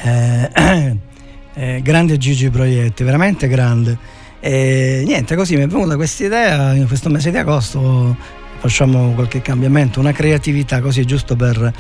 [0.04, 0.98] eh,
[1.56, 3.98] eh, grande Gigi Proietti, veramente grande.
[4.40, 9.42] E niente, così mi è venuta questa idea, in questo mese di agosto facciamo qualche
[9.42, 11.74] cambiamento, una creatività così giusto per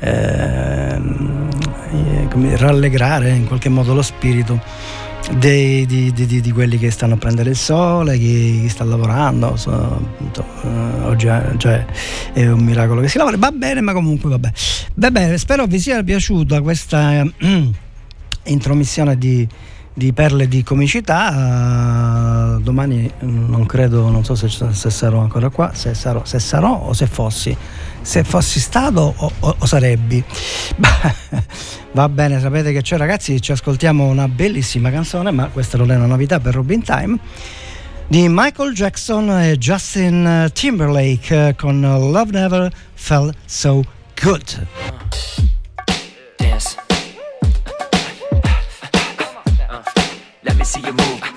[0.00, 1.48] ehm,
[1.92, 4.60] eh, rallegrare in qualche modo lo spirito
[5.34, 9.56] dei, di, di, di, quelli che stanno a prendere il sole, chi, chi sta lavorando.
[9.56, 11.84] So, appunto, eh, oggi è, cioè,
[12.32, 13.36] è, un miracolo che si lavora.
[13.36, 14.54] Va bene, ma comunque va bene.
[14.94, 17.32] Va bene, spero vi sia piaciuta questa eh,
[18.44, 19.46] intromissione di
[19.96, 22.54] di perle di comicità.
[22.54, 26.38] Uh, domani mm, non credo, non so se, se sarò ancora qua, se sarò, se
[26.38, 27.56] sarò, o se fossi,
[28.02, 30.22] se fossi stato o, o, o sarebbi.
[31.92, 35.96] Va bene, sapete che c'è ragazzi, ci ascoltiamo una bellissima canzone, ma questa non è
[35.96, 37.18] una novità per Robin Time.
[38.06, 43.82] Di Michael Jackson e Justin Timberlake eh, con Love Never Felt So
[44.14, 44.66] Good.
[44.84, 45.55] Ah.
[50.66, 51.35] see you move.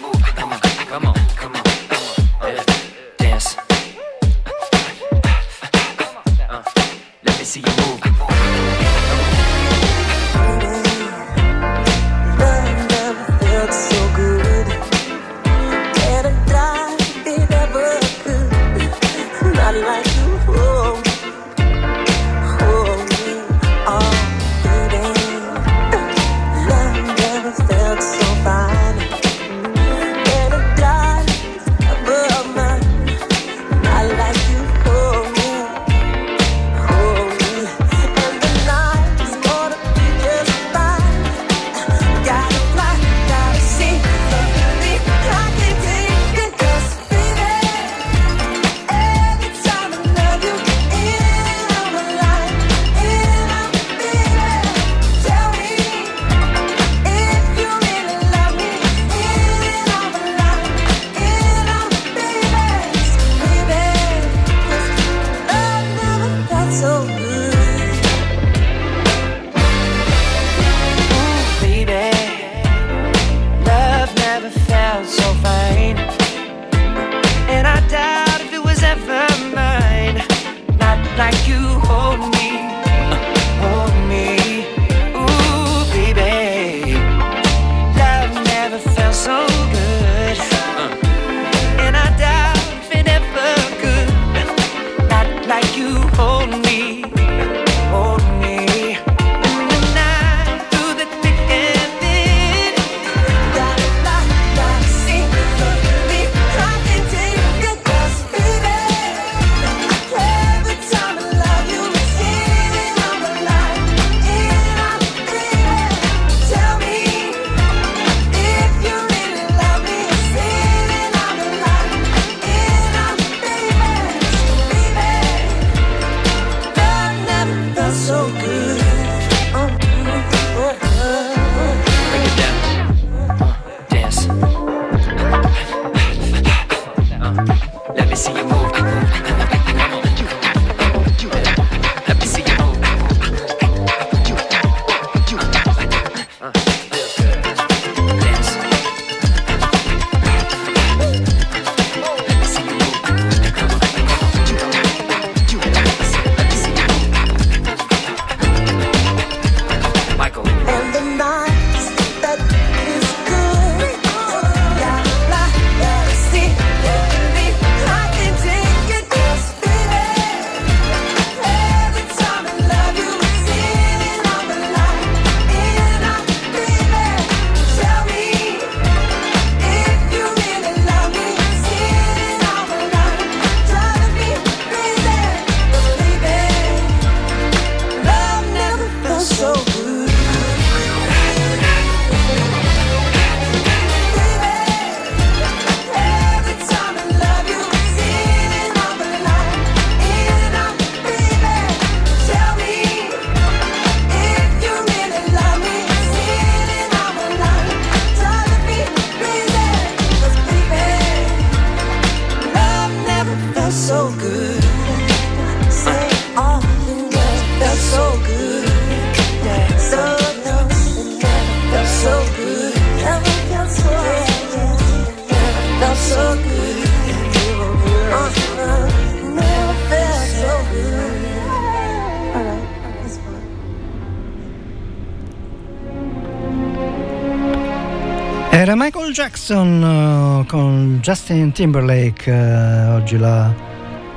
[239.09, 243.51] Michael Jackson eh, con Justin Timberlake, eh, oggi la,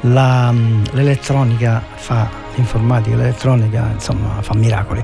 [0.02, 5.02] la, mm, l'elettronica fa l'informatica, l'elettronica insomma fa miracoli.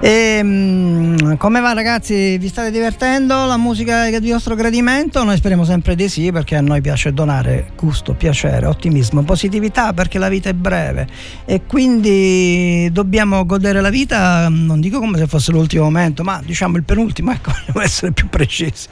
[0.00, 2.38] E, um, come va ragazzi?
[2.38, 3.46] Vi state divertendo?
[3.46, 5.24] La musica è di vostro gradimento?
[5.24, 10.18] Noi speriamo sempre di sì perché a noi piace donare gusto, piacere, ottimismo, positività perché
[10.18, 11.08] la vita è breve
[11.44, 16.76] e quindi dobbiamo godere la vita, non dico come se fosse l'ultimo momento, ma diciamo
[16.76, 18.86] il penultimo, ecco, dobbiamo essere più precisi.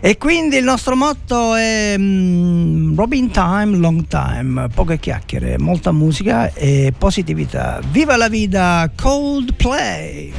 [0.00, 6.52] E quindi il nostro motto è um, Robin Time, Long Time, poche chiacchiere, molta musica
[6.52, 7.80] e positività.
[7.90, 10.32] Viva la vita, Coldplay!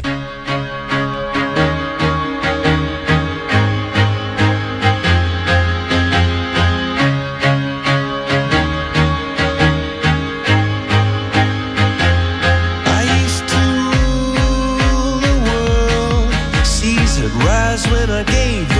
[17.87, 18.78] when I gave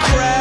[0.00, 0.14] Crash.
[0.14, 0.33] crowd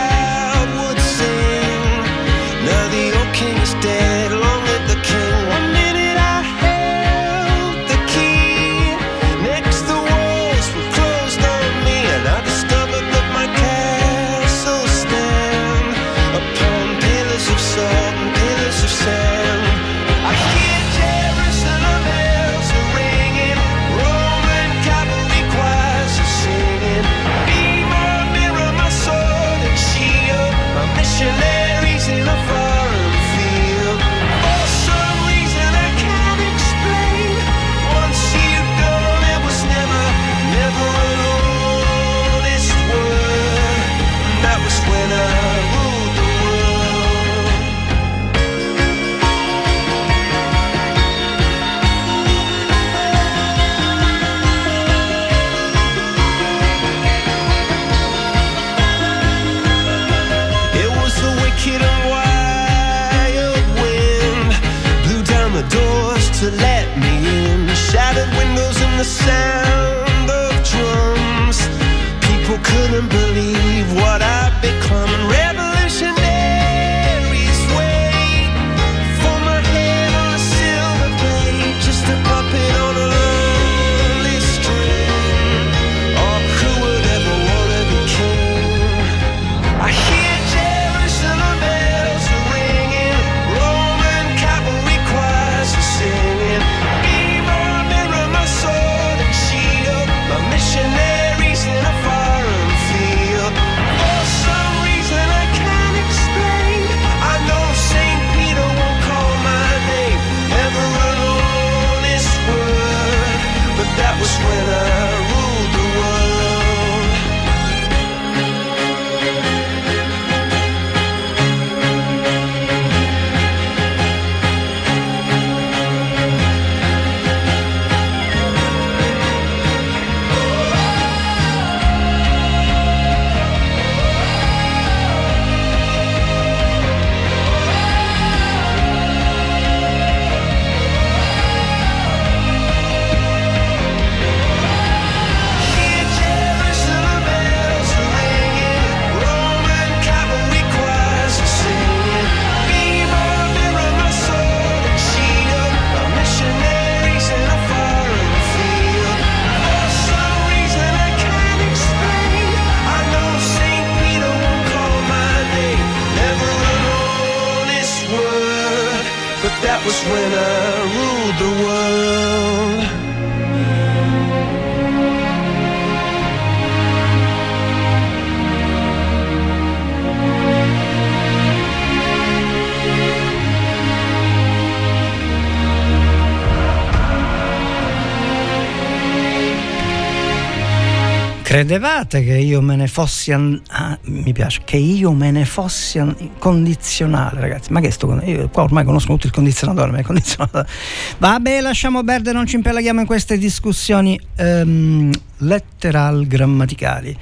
[191.54, 196.00] Credevate che io me ne fossi an- ah, mi piace che io me ne fossi
[196.00, 197.72] an- condizionale, ragazzi.
[197.72, 200.68] Ma che sto con- io qua ormai conosco tutto il condizionatore, ma è condizionatore.
[201.20, 207.16] Vabbè, lasciamo perdere, non ci impelaghiamo in queste discussioni ehm, letteral grammaticali.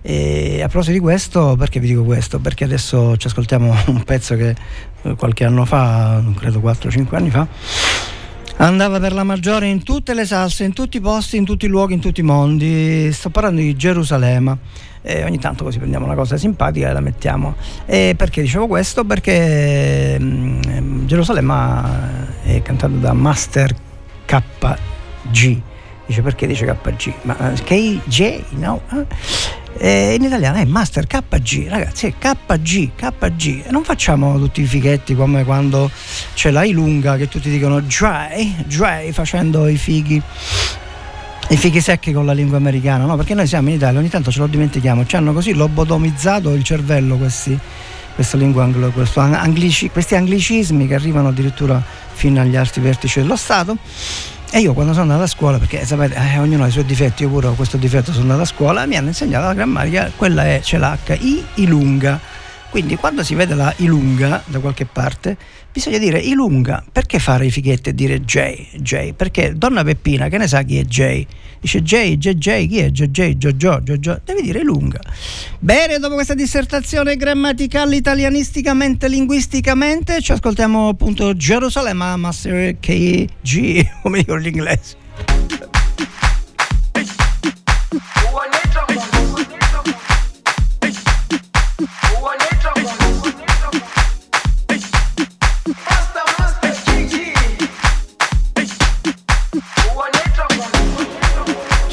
[0.00, 2.38] E a proposito di questo, perché vi dico questo?
[2.38, 4.56] Perché adesso ci ascoltiamo un pezzo che
[5.02, 7.46] eh, qualche anno fa, non credo 4-5 anni fa,
[8.56, 11.68] Andava per la maggiore in tutte le salse, in tutti i posti, in tutti i
[11.68, 13.12] luoghi, in tutti i mondi.
[13.12, 14.58] Sto parlando di Gerusalemme.
[15.02, 17.56] E ogni tanto così prendiamo una cosa simpatica e la mettiamo.
[17.84, 19.04] E perché dicevo questo?
[19.04, 23.74] Perché mm, Gerusalemme è cantata da Master
[24.24, 25.60] KG.
[26.06, 27.12] Dice perché dice KG?
[27.22, 28.80] Ma eh, KJ, no?
[28.92, 29.06] Eh?
[29.76, 33.64] E in italiano è Master KG, ragazzi, è KG, KG.
[33.70, 35.90] Non facciamo tutti i fighetti come quando
[36.34, 40.22] c'è la I lunga che tutti dicono dry, dry, facendo i fighi
[41.48, 43.16] i fighi secchi con la lingua americana, no?
[43.16, 46.64] Perché noi siamo in Italia, ogni tanto ce lo dimentichiamo, ci hanno così lobotomizzato il
[46.64, 47.58] cervello questi,
[48.56, 51.82] anglo, anglici- questi anglicismi che arrivano addirittura
[52.12, 53.76] fino agli alti vertici dello Stato.
[54.50, 57.22] E io quando sono andato a scuola, perché sapete, eh, ognuno ha i suoi difetti,
[57.24, 60.44] io pure ho questo difetto, sono andato a scuola, mi hanno insegnato la grammatica, quella
[60.44, 62.20] è, c'è l'H, I, I lunga.
[62.74, 65.36] Quindi quando si vede la I lunga da qualche parte,
[65.70, 66.84] bisogna dire I lunga.
[66.90, 68.78] Perché fare i fighetti e dire J?
[68.78, 69.12] J?
[69.12, 71.24] Perché donna Peppina, che ne sa chi è J?
[71.60, 74.20] Dice J, J, J, chi è J, J, Jojo, Jojo?
[74.24, 74.98] Devi dire I lunga.
[75.60, 84.40] Bene, dopo questa dissertazione grammaticale italianisticamente, linguisticamente, ci ascoltiamo appunto Gerusalemme, Master KG, come dicono
[84.40, 84.96] gli inglesi.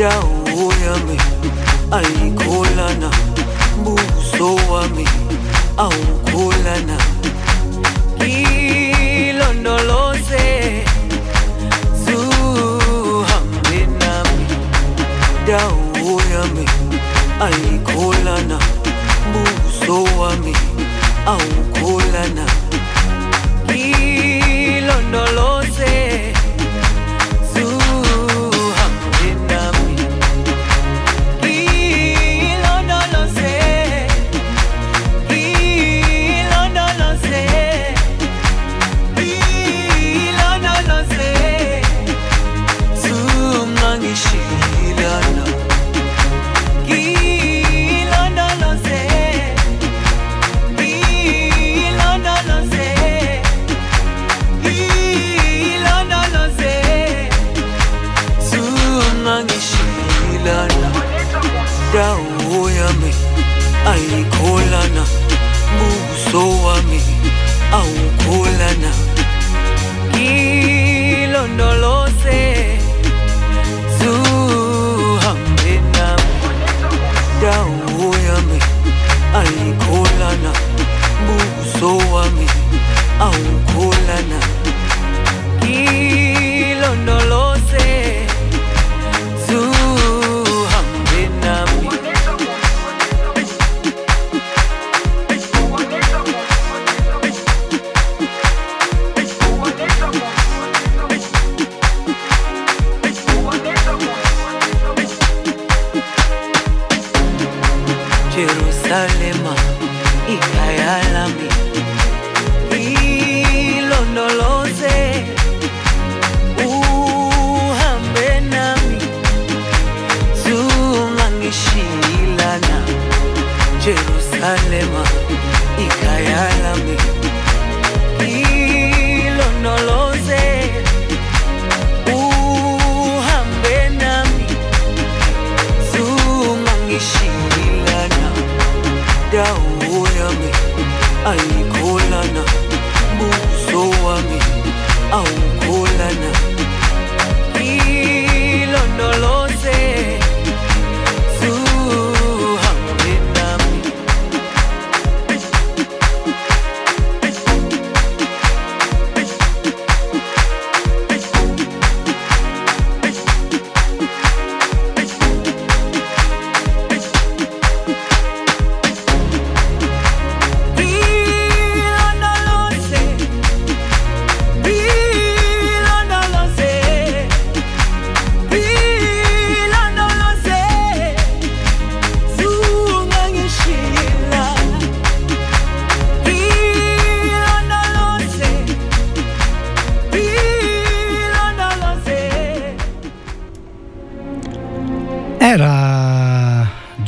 [0.00, 1.16] dawo yami
[1.98, 3.10] ayikholana
[3.84, 5.04] buso wami
[5.76, 6.96] awukholana.
[9.20, 10.46] Ilondoloze
[12.04, 14.46] zuhambe nami.
[15.46, 16.64] Dawo yami
[17.46, 18.58] ayikholana
[19.32, 20.54] buso wami
[21.32, 22.44] awukholana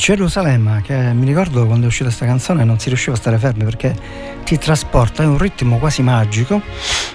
[0.03, 3.63] Gerusalemme, che mi ricordo quando è uscita questa canzone non si riusciva a stare fermi
[3.63, 3.97] perché
[4.43, 6.61] ti trasporta, è un ritmo quasi magico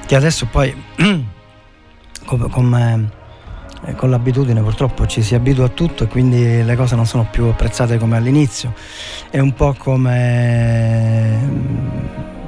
[0.05, 0.73] che adesso poi
[2.23, 3.09] come, come,
[3.88, 7.27] eh, con l'abitudine purtroppo ci si abitua a tutto e quindi le cose non sono
[7.30, 8.73] più apprezzate come all'inizio.
[9.30, 11.39] È un po' come...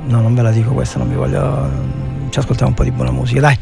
[0.05, 1.69] No, non ve la dico questa, non vi voglio...
[2.29, 3.57] Ci ascoltiamo un po' di buona musica, dai.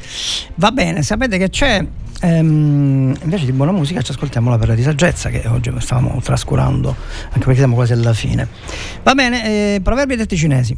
[0.53, 1.83] Va bene, sapete che c'è...
[2.21, 6.95] ehm, invece di buona musica ci ascoltiamo la perla di saggezza che oggi stavamo trascurando,
[7.25, 8.47] anche perché siamo quasi alla fine.
[9.03, 10.77] Va bene, eh, proverbi detti cinesi.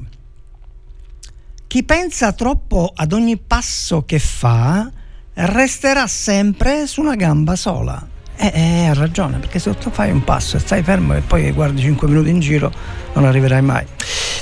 [1.68, 4.90] Chi pensa troppo ad ogni passo che fa
[5.34, 8.08] resterà sempre su una gamba sola.
[8.36, 11.52] E eh, ha ragione, perché se tu fai un passo e stai fermo e poi
[11.52, 12.72] guardi 5 minuti in giro,
[13.14, 13.86] non arriverai mai.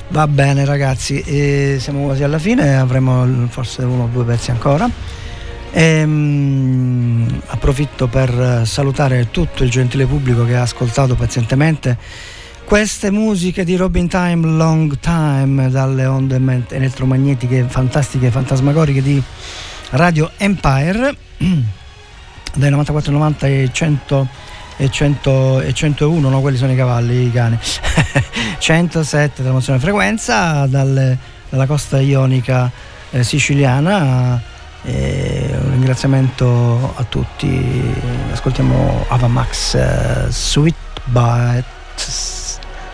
[0.09, 4.89] Va bene ragazzi, eh, siamo quasi alla fine, avremo forse uno o due pezzi ancora.
[5.71, 11.97] Ehm, approfitto per salutare tutto il gentile pubblico che ha ascoltato pazientemente
[12.67, 16.35] queste musiche di Robin Time Long Time dalle onde
[16.69, 19.23] elettromagnetiche fantastiche fantasmagoriche di
[19.91, 21.15] Radio Empire.
[21.37, 24.27] Dai 94 90 e 100
[24.77, 27.57] e, 100 e 101 no quelli sono i cavalli i cani.
[28.59, 31.17] 107 della mozione frequenza dalle-
[31.49, 32.69] dalla costa ionica
[33.11, 34.41] eh, siciliana
[34.87, 37.93] e un ringraziamento a tutti
[38.31, 41.65] ascoltiamo Avamax eh, Sweet But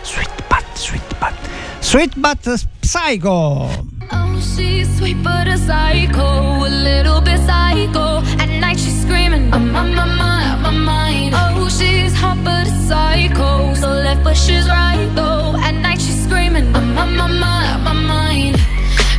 [0.02, 1.34] Sweet But Sweet But
[1.78, 3.68] Sweet But Psycho
[4.10, 8.22] Oh, she's sweet but a psycho, a little bit psycho.
[8.38, 11.34] At night she's screaming, I'm on my mind, my mind.
[11.34, 15.56] Oh, she's hot but a psycho, so left but she's right though.
[15.56, 18.56] At night she's screaming, I'm on my mind, my mind.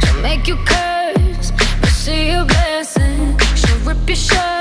[0.03, 0.84] She'll make you curse,
[4.15, 4.54] She'll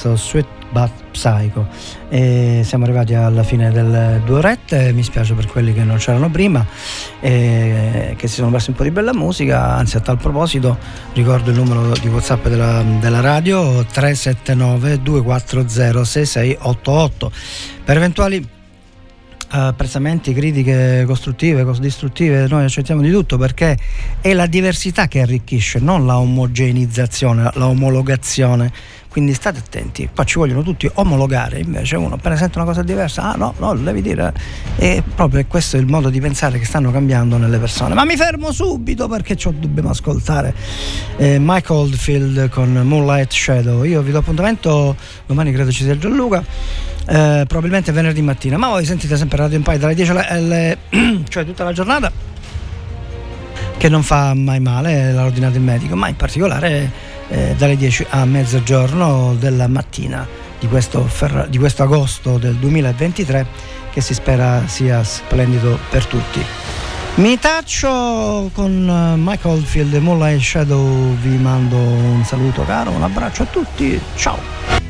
[0.00, 1.66] pezzo Sweet But Psycho.
[2.08, 6.30] E siamo arrivati alla fine delle due orette, mi spiace per quelli che non c'erano
[6.30, 6.64] prima
[7.20, 10.78] e che si sono persi un po' di bella musica, anzi a tal proposito
[11.12, 17.32] ricordo il numero di Whatsapp della, della radio 379 240 6688
[17.84, 18.58] per eventuali
[19.52, 23.76] apprezzamenti, critiche costruttive, cos- distruttive, noi accettiamo di tutto perché
[24.20, 28.72] è la diversità che arricchisce, non la omogenizzazione, la omologazione.
[29.10, 33.32] Quindi state attenti, qua ci vogliono tutti omologare, invece uno appena sente una cosa diversa,
[33.32, 34.32] ah no, no, devi dire.
[34.76, 37.94] E proprio questo è il modo di pensare che stanno cambiando nelle persone.
[37.94, 40.54] Ma mi fermo subito perché ci dobbiamo ascoltare
[41.16, 43.82] eh, Mike Oldfield con Moonlight Shadow.
[43.82, 44.94] Io vi do appuntamento,
[45.26, 46.44] domani credo ci sia Gianluca,
[47.06, 50.78] eh, probabilmente venerdì mattina, ma voi sentite sempre Radio Empire dalle 10 alle,
[51.28, 52.12] cioè tutta la giornata
[53.76, 58.06] che non fa mai male, l'ha ordinato il medico, ma in particolare eh, dalle 10
[58.10, 60.26] a mezzogiorno della mattina
[60.58, 63.46] di questo, ferra- di questo agosto del 2023
[63.92, 66.44] che si spera sia splendido per tutti.
[67.14, 73.02] Mi taccio con eh, Mike Oldfield e Moonlight Shadow, vi mando un saluto caro, un
[73.02, 74.89] abbraccio a tutti, ciao!